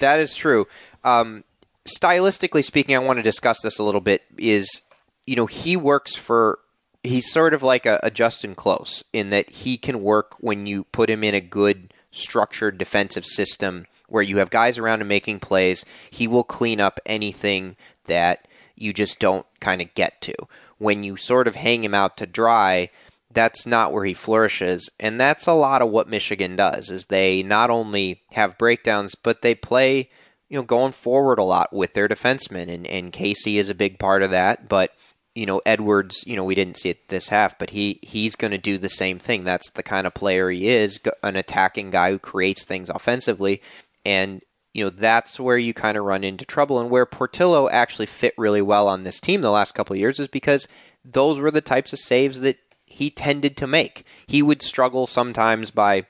[0.00, 0.66] That is true.
[1.02, 1.44] Um,
[1.86, 4.22] stylistically speaking, I want to discuss this a little bit.
[4.36, 4.82] Is
[5.26, 6.58] you know he works for
[7.02, 10.84] he's sort of like a, a Justin Close in that he can work when you
[10.84, 15.40] put him in a good structured defensive system where you have guys around him making
[15.40, 15.84] plays.
[16.10, 17.76] He will clean up anything
[18.06, 18.46] that
[18.76, 20.34] you just don't kind of get to.
[20.78, 22.90] When you sort of hang him out to dry,
[23.34, 27.42] that's not where he flourishes and that's a lot of what Michigan does is they
[27.42, 30.08] not only have breakdowns but they play
[30.48, 33.98] you know going forward a lot with their defensemen and, and Casey is a big
[33.98, 34.94] part of that but
[35.34, 38.52] you know Edwards you know we didn't see it this half but he he's going
[38.52, 42.10] to do the same thing that's the kind of player he is an attacking guy
[42.10, 43.60] who creates things offensively
[44.04, 44.42] and
[44.72, 48.34] you know that's where you kind of run into trouble and where Portillo actually fit
[48.36, 50.66] really well on this team the last couple of years is because
[51.04, 54.04] those were the types of saves that he tended to make.
[54.26, 56.06] He would struggle sometimes by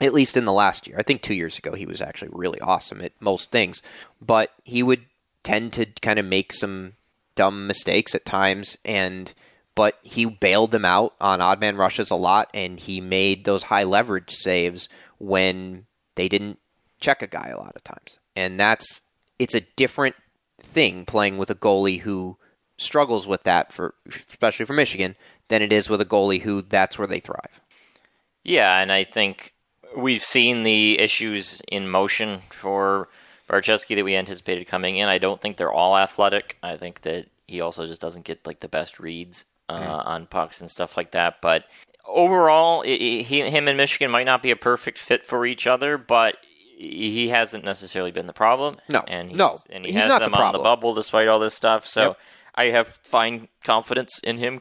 [0.00, 0.96] at least in the last year.
[0.98, 3.82] I think 2 years ago he was actually really awesome at most things,
[4.20, 5.02] but he would
[5.42, 6.94] tend to kind of make some
[7.34, 9.32] dumb mistakes at times and
[9.74, 13.64] but he bailed them out on odd man rushes a lot and he made those
[13.64, 14.88] high leverage saves
[15.18, 15.84] when
[16.14, 16.58] they didn't
[17.00, 18.18] check a guy a lot of times.
[18.34, 19.02] And that's
[19.38, 20.16] it's a different
[20.60, 22.38] thing playing with a goalie who
[22.78, 25.16] struggles with that for especially for Michigan
[25.48, 27.60] than it is with a goalie who that's where they thrive.
[28.42, 29.54] Yeah, and I think
[29.96, 33.08] we've seen the issues in motion for
[33.48, 35.08] Barczewski that we anticipated coming in.
[35.08, 36.56] I don't think they're all athletic.
[36.62, 40.60] I think that he also just doesn't get like the best reads uh, on pucks
[40.60, 41.40] and stuff like that.
[41.40, 41.64] But
[42.06, 45.66] overall, i i he, him and Michigan might not be a perfect fit for each
[45.66, 46.36] other, but
[46.78, 48.76] he hasn't necessarily been the problem.
[48.88, 49.02] No.
[49.08, 49.56] and he's, No.
[49.70, 51.86] and he He's has not the them on the bubble despite all this stuff.
[51.86, 52.18] So Yep.
[52.54, 54.60] I have fine confidence in him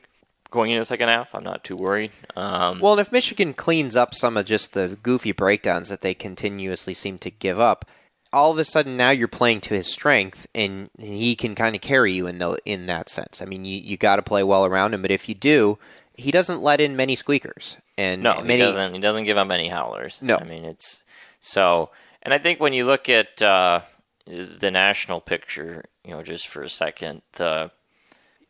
[0.50, 1.36] going into the second half.
[1.36, 2.12] I'm not too worried.
[2.36, 6.14] Um, Well, and if Michigan cleans up some of just the goofy breakdowns that they
[6.14, 7.86] continuously seem to give up,
[8.32, 11.82] all of a sudden now you're playing to his strength, and he can kind of
[11.82, 13.42] carry you in the in that sense.
[13.42, 15.78] I mean, you you got to play well around him, but if you do,
[16.16, 18.94] he doesn't let in many squeakers, and no, many he doesn't.
[18.94, 20.20] He doesn't give up any howlers.
[20.22, 20.38] No.
[20.38, 21.02] I mean it's
[21.40, 21.92] so.
[22.26, 23.82] And I think when you look at uh,
[24.26, 27.72] the national picture, you know, just for a second, the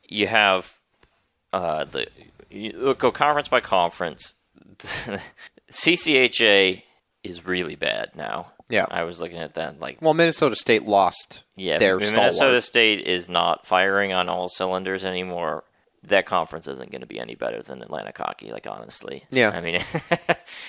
[0.07, 0.73] you have
[1.51, 2.07] uh, the
[2.49, 4.35] you look go conference by conference.
[5.69, 6.83] CCHA
[7.23, 8.53] is really bad now.
[8.69, 8.85] Yeah.
[8.89, 12.63] I was looking at that like Well, Minnesota State lost yeah, Minnesota stalwart.
[12.63, 15.63] State is not firing on all cylinders anymore.
[16.09, 18.51] That conference isn't going to be any better than Atlantic hockey.
[18.51, 19.51] Like honestly, Yeah.
[19.53, 19.75] I mean,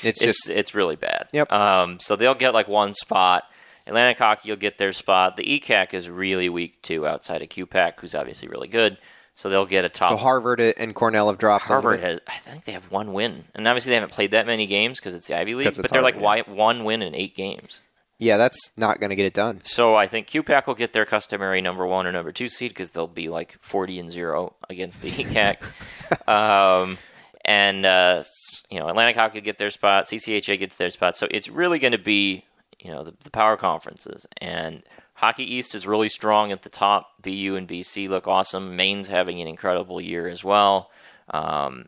[0.03, 1.29] It's it's just- it's really bad.
[1.33, 1.51] Yep.
[1.53, 3.45] Um, so they'll get like one spot.
[3.87, 5.37] Atlantic hockey will get their spot.
[5.37, 8.99] The ECAC is really weak too, outside of QPAC, who's obviously really good.
[9.37, 10.11] So they'll get a top.
[10.11, 11.65] So Harvard and Cornell have dropped.
[11.67, 14.67] Harvard has, I think they have one win, and obviously they haven't played that many
[14.67, 15.77] games because it's the Ivy League.
[15.77, 17.81] But they're like Harvard, why, one win in eight games.
[18.19, 19.61] Yeah, that's not going to get it done.
[19.65, 22.91] So I think QPAC will get their customary number one or number two seed because
[22.91, 26.29] they'll be like forty and zero against the ECAC.
[26.29, 26.97] um,
[27.45, 28.23] and uh,
[28.71, 30.05] you know Atlantic Hockey get their spot.
[30.05, 31.17] CCHA gets their spot.
[31.17, 32.45] So it's really going to be
[32.81, 34.83] you know the, the power conferences and.
[35.19, 37.23] Hockey East is really strong at the top.
[37.23, 38.77] BU and BC look awesome.
[38.77, 40.91] Maine's having an incredible year as well.
[41.31, 41.87] Um,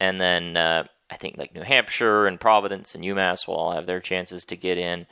[0.00, 3.86] and then uh, I think like New Hampshire and Providence and UMass will all have
[3.86, 5.06] their chances to get in.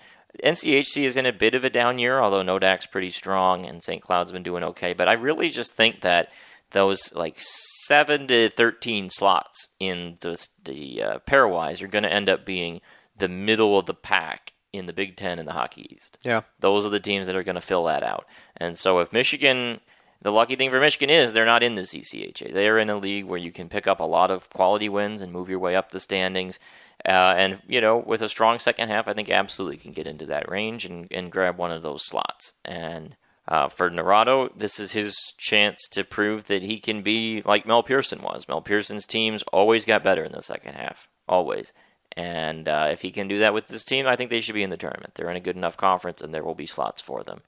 [0.44, 4.02] NCHC is in a bit of a down year, although Nodac's pretty strong and St.
[4.02, 4.92] Cloud's been doing okay.
[4.92, 6.28] But I really just think that
[6.70, 12.28] those like seven to thirteen slots in the the uh, pairwise are going to end
[12.28, 12.80] up being
[13.16, 16.18] the middle of the pack in the Big Ten and the Hockey East.
[16.22, 16.42] Yeah.
[16.60, 18.26] Those are the teams that are going to fill that out.
[18.56, 19.80] And so if Michigan,
[20.22, 22.52] the lucky thing for Michigan is they're not in the CCHA.
[22.52, 25.32] They're in a league where you can pick up a lot of quality wins and
[25.32, 26.58] move your way up the standings.
[27.06, 30.26] Uh, and you know, with a strong second half, I think absolutely can get into
[30.26, 32.52] that range and, and grab one of those slots.
[32.64, 33.16] And
[33.48, 37.82] uh, for Naurato, this is his chance to prove that he can be like Mel
[37.82, 38.46] Pearson was.
[38.48, 41.72] Mel Pearson's teams always got better in the second half, always.
[42.16, 44.62] And uh, if he can do that with this team, I think they should be
[44.62, 45.14] in the tournament.
[45.14, 47.42] They're in a good enough conference, and there will be slots for them.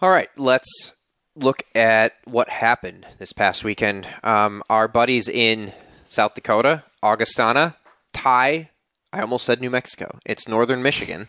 [0.00, 0.94] All right, let's
[1.34, 4.06] look at what happened this past weekend.
[4.22, 5.72] Um, our buddies in
[6.08, 7.76] South Dakota, Augustana,
[8.12, 8.70] tie.
[9.12, 10.18] I almost said New Mexico.
[10.24, 11.26] It's Northern Michigan,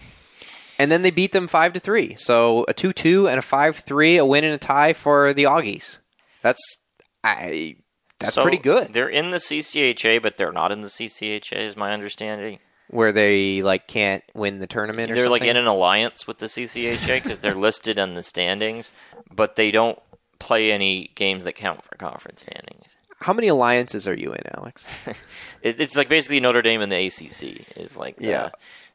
[0.79, 2.15] and then they beat them five to three.
[2.15, 5.99] So a two-two and a five-three, a win and a tie for the Augies.
[6.41, 6.61] That's
[7.23, 7.75] I.
[8.19, 8.93] That's So pretty good.
[8.93, 12.59] They're in the CCHA, but they're not in the CCHA, is my understanding.
[12.89, 15.41] Where they like can't win the tournament or They're something.
[15.41, 18.91] like in an alliance with the CCHA because they're listed on the standings,
[19.33, 19.99] but they don't
[20.39, 22.95] play any games that count for conference standings.
[23.23, 24.87] How many alliances are you in, Alex?
[25.63, 28.49] It, it's like basically Notre Dame and the ACC is like the, Yeah.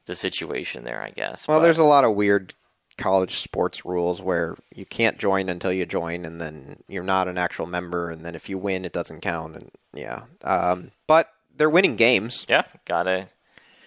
[0.05, 1.49] the situation there, I guess.
[1.49, 2.53] Well, But- there's a lot of weird
[2.99, 7.39] college sports rules where you can't join until you join, and then you're not an
[7.39, 9.55] actual member, and then if you win, it doesn't count.
[9.55, 12.45] And yeah, um, but they're winning games.
[12.51, 13.29] yeah, gotta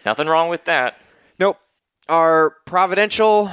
[0.06, 0.98] nothing wrong with that.
[1.38, 1.60] Nope.
[2.10, 3.52] Our providential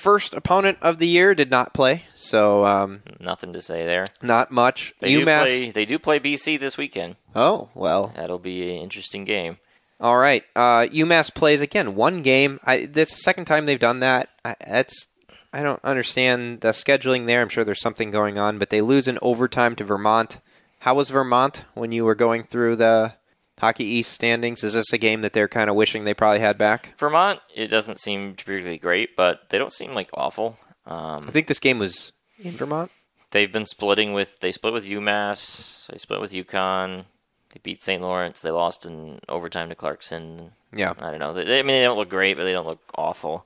[0.00, 4.06] first opponent of the year did not play, so um, Nothing to say there.
[4.22, 4.94] not much.
[5.00, 5.44] They do UMass.
[5.44, 5.70] play.
[5.70, 7.16] They do play BC this weekend.
[7.34, 9.58] Oh well, That'll be an interesting game.
[10.00, 10.42] All right.
[10.56, 12.58] Uh, UMass plays again one game.
[12.64, 14.30] I, this the second time they've done that.
[14.44, 15.06] I, that's
[15.52, 17.42] I don't understand the scheduling there.
[17.42, 20.40] I'm sure there's something going on, but they lose in overtime to Vermont.
[20.80, 23.12] How was Vermont when you were going through the
[23.60, 24.64] Hockey East standings?
[24.64, 26.94] Is this a game that they're kind of wishing they probably had back?
[26.98, 30.58] Vermont, it doesn't seem particularly great, but they don't seem like awful.
[30.86, 32.90] Um, I think this game was in Vermont.
[33.30, 37.04] they've been splitting with they split with UMass, they split with UConn,
[37.52, 38.02] they beat St.
[38.02, 40.52] Lawrence, they lost in overtime to Clarkson.
[40.74, 40.94] Yeah.
[40.98, 41.34] I don't know.
[41.34, 43.44] They, I mean, they don't look great, but they don't look awful.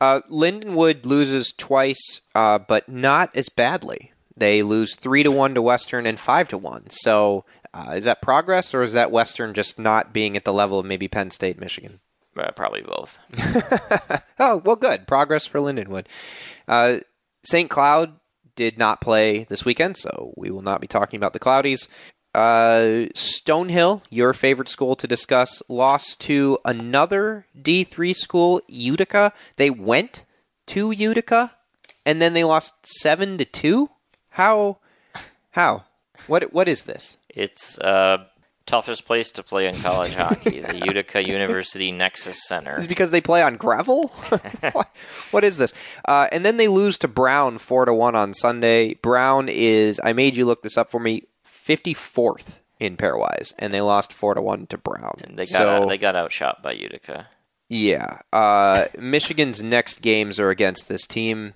[0.00, 4.12] Uh, Lindenwood loses twice, uh, but not as badly.
[4.36, 6.88] They lose three to one to Western and five to one.
[6.88, 10.78] So uh, is that progress, or is that Western just not being at the level
[10.78, 12.00] of maybe Penn State, Michigan?
[12.36, 13.18] Uh, probably both.
[14.42, 15.06] Oh, well, good.
[15.06, 16.06] Progress for Lindenwood.
[16.66, 17.00] Uh,
[17.44, 17.68] St.
[17.68, 18.18] Cloud
[18.56, 21.90] did not play this weekend, so we will not be talking about the Cloudies.
[22.34, 29.34] Uh, Stonehill, your favorite school to discuss, lost to another D3 school, Utica.
[29.56, 30.24] They went
[30.68, 31.52] to Utica,
[32.06, 33.90] and then they lost 7 to 2?
[34.30, 34.78] How?
[35.50, 35.84] How?
[36.26, 36.50] What?
[36.54, 37.18] What is this?
[37.34, 38.24] It's uh,
[38.66, 42.78] toughest place to play in college hockey, the Utica University Nexus Center.
[42.78, 44.08] Is it because they play on gravel?
[44.72, 44.88] what,
[45.30, 45.74] what is this?
[46.04, 48.94] Uh, and then they lose to Brown four to one on Sunday.
[48.94, 51.24] Brown is I made you look this up for me.
[51.46, 55.20] 54th in pairwise, and they lost four to one to Brown.
[55.22, 57.28] And they got so, out, they got outshot by Utica.
[57.68, 61.54] yeah, uh, Michigan's next games are against this team.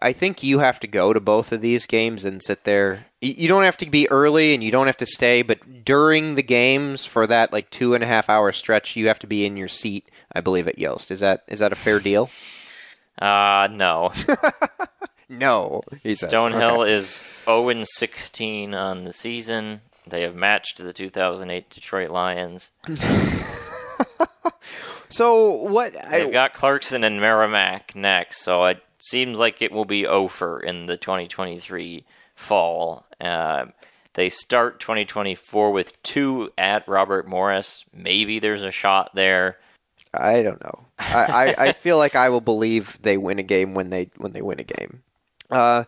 [0.00, 3.06] I think you have to go to both of these games and sit there.
[3.20, 6.42] You don't have to be early and you don't have to stay, but during the
[6.42, 9.56] games for that like two and a half hour stretch, you have to be in
[9.56, 10.08] your seat.
[10.32, 11.10] I believe at Yost.
[11.10, 12.30] Is that is that a fair deal?
[13.20, 14.12] Uh no.
[15.28, 15.82] No.
[16.04, 16.92] Stonehill Okay.
[16.94, 19.80] is 0 and 16 on the season.
[20.06, 22.70] They have matched the 2008 Detroit Lions.
[25.10, 25.94] So what?
[26.10, 30.60] They've I, got Clarkson and Merrimack next, so it seems like it will be over
[30.60, 33.06] in the 2023 fall.
[33.20, 33.66] Uh,
[34.14, 37.84] they start 2024 with two at Robert Morris.
[37.94, 39.58] Maybe there's a shot there.
[40.14, 40.86] I don't know.
[40.98, 44.32] I, I, I feel like I will believe they win a game when they when
[44.32, 45.02] they win a game.
[45.50, 45.84] Uh,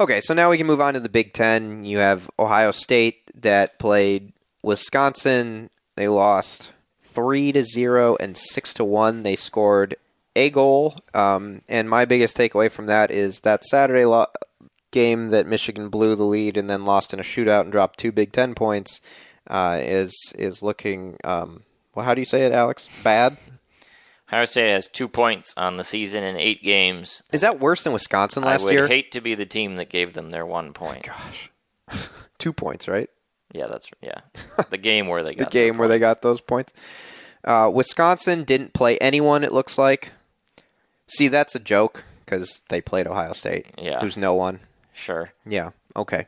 [0.00, 1.84] okay, so now we can move on to the Big Ten.
[1.84, 5.70] You have Ohio State that played Wisconsin.
[5.96, 9.22] They lost three to zero and six to one.
[9.22, 9.96] They scored
[10.36, 10.96] a goal.
[11.12, 14.26] Um, and my biggest takeaway from that is that Saturday lo-
[14.90, 18.12] game that Michigan blew the lead and then lost in a shootout and dropped two
[18.12, 19.00] Big Ten points
[19.48, 21.16] uh, is is looking.
[21.24, 21.62] Um,
[21.94, 22.88] well, how do you say it, Alex?
[23.02, 23.36] Bad.
[24.28, 27.22] Ohio State has two points on the season in eight games.
[27.30, 28.70] Is that worse than Wisconsin last year?
[28.70, 28.86] I would year?
[28.88, 31.04] hate to be the team that gave them their one point.
[31.06, 31.50] Gosh,
[32.38, 33.08] Two points, right?
[33.52, 34.20] Yeah, that's yeah.
[34.70, 36.72] The game where they The got their game where they got those points.
[37.44, 39.44] Uh, Wisconsin didn't play anyone.
[39.44, 40.12] It looks like.
[41.06, 43.66] See, that's a joke because they played Ohio State.
[43.78, 44.00] Yeah.
[44.00, 44.60] Who's no one?
[44.92, 45.32] sure.
[45.44, 45.70] Yeah.
[45.96, 46.26] Okay.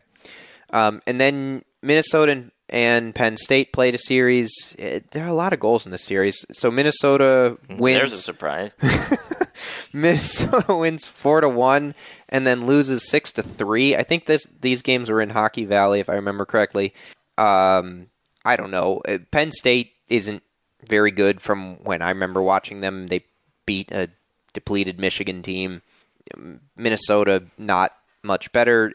[0.70, 4.74] Um, and then Minnesota and, and Penn State played a series.
[4.78, 6.44] Eh, there are a lot of goals in the series.
[6.52, 7.98] So Minnesota wins.
[7.98, 8.74] There's a surprise.
[9.92, 11.94] Minnesota wins four to one,
[12.28, 13.96] and then loses six to three.
[13.96, 16.92] I think this these games were in Hockey Valley, if I remember correctly.
[17.38, 18.08] Um,
[18.44, 19.00] I don't know.
[19.08, 20.42] Uh, Penn State isn't
[20.88, 23.06] very good from when I remember watching them.
[23.06, 23.24] They
[23.64, 24.08] beat a
[24.56, 25.82] depleted Michigan team.
[26.74, 27.92] Minnesota not
[28.22, 28.90] much better.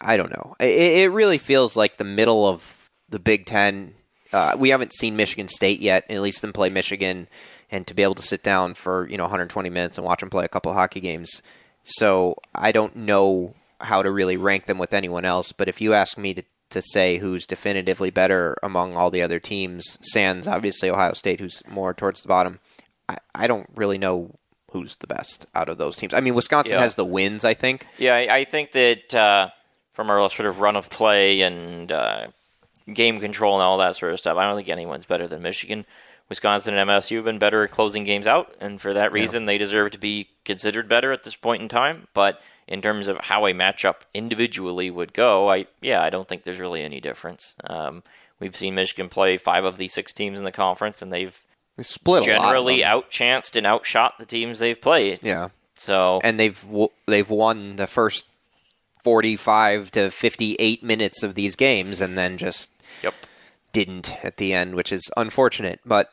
[0.00, 0.56] I don't know.
[0.58, 3.94] It, it really feels like the middle of the Big Ten.
[4.32, 7.28] Uh, we haven't seen Michigan State yet, at least them play Michigan,
[7.70, 10.30] and to be able to sit down for you know 120 minutes and watch them
[10.30, 11.40] play a couple hockey games.
[11.84, 15.52] So I don't know how to really rank them with anyone else.
[15.52, 19.38] But if you ask me to to say who's definitively better among all the other
[19.38, 22.58] teams, sans obviously Ohio State, who's more towards the bottom,
[23.08, 24.30] I, I don't really know
[24.72, 26.14] who's the best out of those teams.
[26.14, 26.82] I mean, Wisconsin Yeah.
[26.82, 27.86] has the wins, I think.
[27.98, 29.50] Yeah, I, I think that uh,
[29.92, 32.26] from our sort of run of play and uh,
[32.92, 35.84] game control and all that sort of stuff, I don't think anyone's better than Michigan.
[36.28, 39.58] Wisconsin and MSU have been better at closing games out, and for that reason, they
[39.58, 42.08] deserve to be considered better at this point in time.
[42.14, 46.42] But in terms of how a matchup individually would go, I yeah, I don't think
[46.44, 47.54] there's really any difference.
[47.68, 48.02] Um,
[48.40, 51.40] we've seen Michigan play five of the six teams in the conference, and they've
[51.76, 55.20] We split a generally outchanced and outshot the teams they've played.
[55.22, 58.26] Yeah, So and they've w- they've won the first
[59.02, 62.70] 45 to 58 minutes of these games, and then just
[63.02, 63.14] yep.
[63.72, 65.80] didn't at the end, which is unfortunate.
[65.84, 66.12] But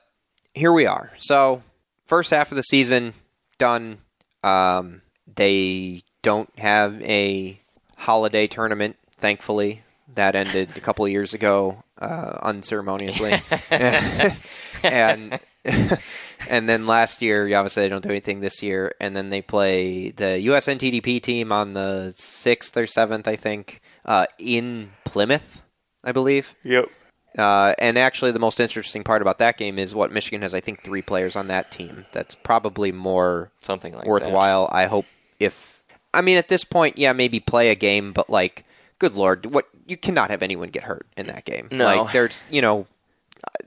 [0.53, 1.11] here we are.
[1.17, 1.63] So
[2.05, 3.13] first half of the season
[3.57, 3.99] done.
[4.43, 5.03] Um,
[5.35, 7.59] they don't have a
[7.97, 9.83] holiday tournament, thankfully.
[10.15, 13.39] That ended a couple of years ago, uh, unceremoniously,
[14.83, 15.39] and
[16.49, 20.09] and then last year, obviously they don't do anything this year, and then they play
[20.11, 25.61] the USNTDP team on the sixth or seventh, I think, uh, in Plymouth,
[26.03, 26.55] I believe.
[26.63, 26.89] Yep.
[27.37, 30.53] Uh, and actually, the most interesting part about that game is what Michigan has.
[30.53, 32.05] I think three players on that team.
[32.11, 34.09] That's probably more Something like that.
[34.09, 34.67] worthwhile.
[34.71, 35.05] I hope
[35.39, 35.83] if
[36.13, 38.65] I mean at this point, yeah, maybe play a game, but like,
[38.99, 41.69] good lord, what you cannot have anyone get hurt in that game.
[41.71, 41.85] No.
[41.85, 42.85] like there's you know,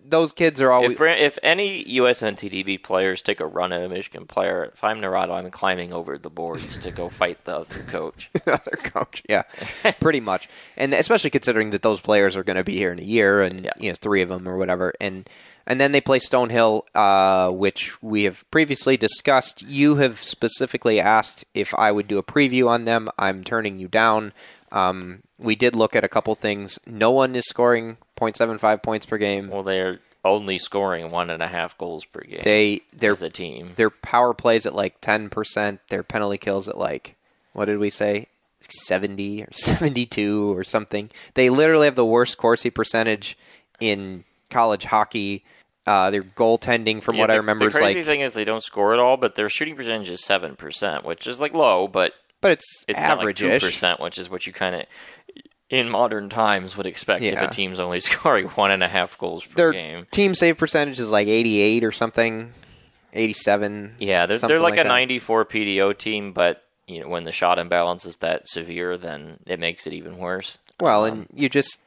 [0.04, 4.26] those kids are always If, if any USNTDP players take a run at a Michigan
[4.26, 8.30] player, if I'm Naurato, I'm climbing over the boards to go fight the other coach.
[8.46, 9.22] other coach.
[9.28, 9.42] Yeah,
[10.00, 10.48] pretty much.
[10.76, 13.64] And especially considering that those players are going to be here in a year, and
[13.64, 13.72] Yeah.
[13.78, 14.92] you know, three of them or whatever.
[15.00, 15.28] And
[15.66, 19.62] and then they play Stonehill, uh, which we have previously discussed.
[19.62, 23.08] You have specifically asked if I would do a preview on them.
[23.18, 24.34] I'm turning you down.
[24.70, 26.78] Um, we did look at a couple things.
[26.86, 27.96] No one is scoring
[28.32, 29.48] 0.75 points per game.
[29.48, 33.28] Well, they're only scoring one and a half goals per game They their as a
[33.30, 33.72] team.
[33.76, 37.16] their power plays at like 10%, their penalty kills at like
[37.52, 38.26] what did we say?
[38.60, 41.10] 70 or 72 or something.
[41.34, 43.36] They literally have the worst Corsi percentage
[43.80, 45.44] in college hockey.
[45.86, 48.46] Uh, their goaltending, from Yeah, what I remember, the is crazy like, thing is they
[48.46, 51.86] don't score at all, but their shooting percentage is seven percent, which is like low,
[51.86, 54.86] but but it's, it's like two percent, which is what you kind of.
[55.70, 59.44] In modern times would expect if a team's only scoring one and a half goals
[59.46, 60.06] per Their game.
[60.10, 62.52] team save percentage is like 88 or something,
[63.12, 63.96] 87.
[63.98, 64.88] Yeah, they're, they're like, like a that.
[64.88, 69.58] 94 PDO team, but you know when the shot imbalance is that severe, then it
[69.58, 70.58] makes it even worse.
[70.80, 71.80] Well, and um, you just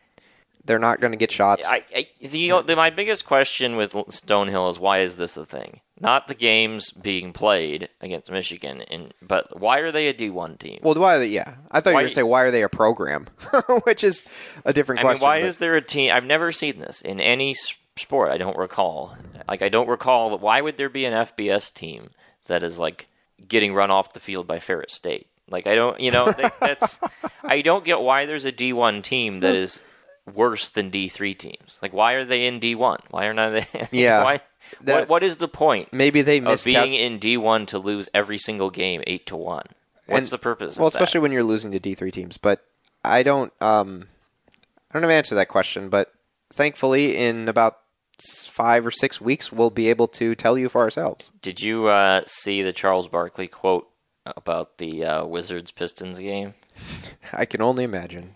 [0.65, 1.67] they're not going to get shots.
[1.67, 5.81] I, I the, the my biggest question with Stonehill is why is this a thing?
[5.99, 10.57] Not the games being played against Michigan, and but why are they a D one
[10.57, 10.79] team?
[10.83, 11.15] well, why?
[11.15, 13.25] Are they, Yeah, I thought you were going to say why are they a program,
[13.83, 14.23] which is
[14.63, 15.23] a different I mean, question.
[15.27, 16.11] why but- is there a team?
[16.13, 17.55] I've never seen this in any
[17.95, 18.31] sport.
[18.31, 19.17] I don't recall.
[19.47, 20.37] Like, I don't recall.
[20.37, 22.11] Why would there be an FBS team
[22.45, 23.07] that is like
[23.47, 25.25] getting run off the field by Ferris State?
[25.49, 25.99] Like, I don't.
[25.99, 26.99] You know, that- that's.
[27.43, 29.83] I don't get why there's a D one team that is
[30.33, 31.79] worse than D three teams.
[31.81, 32.99] Like, why are they in D one?
[33.11, 33.65] Why are not they?
[33.91, 34.39] Yeah, why?
[34.83, 38.09] What, what is the point maybe they of missed being in D one to lose
[38.13, 39.65] every single game eight to one?
[40.07, 40.77] What's And- the purpose?
[40.77, 41.01] well, of that?
[41.01, 42.37] especially when you're losing to D three teams.
[42.37, 42.65] But
[43.03, 43.53] I don't.
[43.61, 44.07] Um,
[44.89, 45.89] I don't know how to answer that question.
[45.89, 46.13] But
[46.51, 47.79] thankfully, in about
[48.45, 51.31] five or six weeks, we'll be able to tell you for ourselves.
[51.41, 53.87] Did you uh, see the Charles Barkley quote
[54.35, 56.53] about the uh, Wizards Pistons game?
[57.33, 58.31] I can only imagine.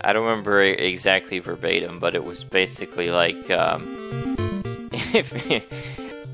[0.00, 5.64] I don't remember exactly verbatim, but it was basically like um, if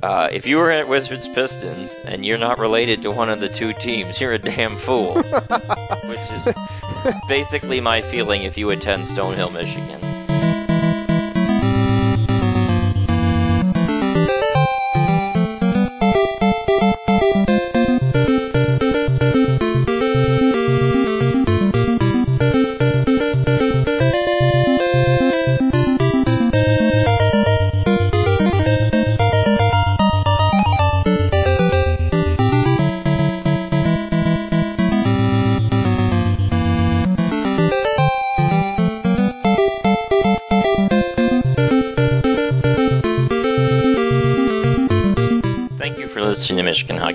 [0.03, 3.49] uh, if you were at Wizards Pistons and you're not related to one of the
[3.49, 5.15] two teams, you're a damn fool.
[5.23, 6.49] Which is
[7.29, 10.10] basically my feeling if you attend Stonehill, Michigan.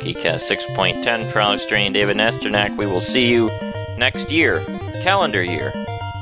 [0.06, 2.78] To Michigan Cast 6.10 for Alex Drain David Nasternak.
[2.78, 3.50] We will see you
[3.98, 4.64] next year,
[5.02, 5.74] calendar year.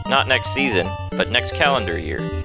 [0.08, 2.43] Not next season, but next calendar year.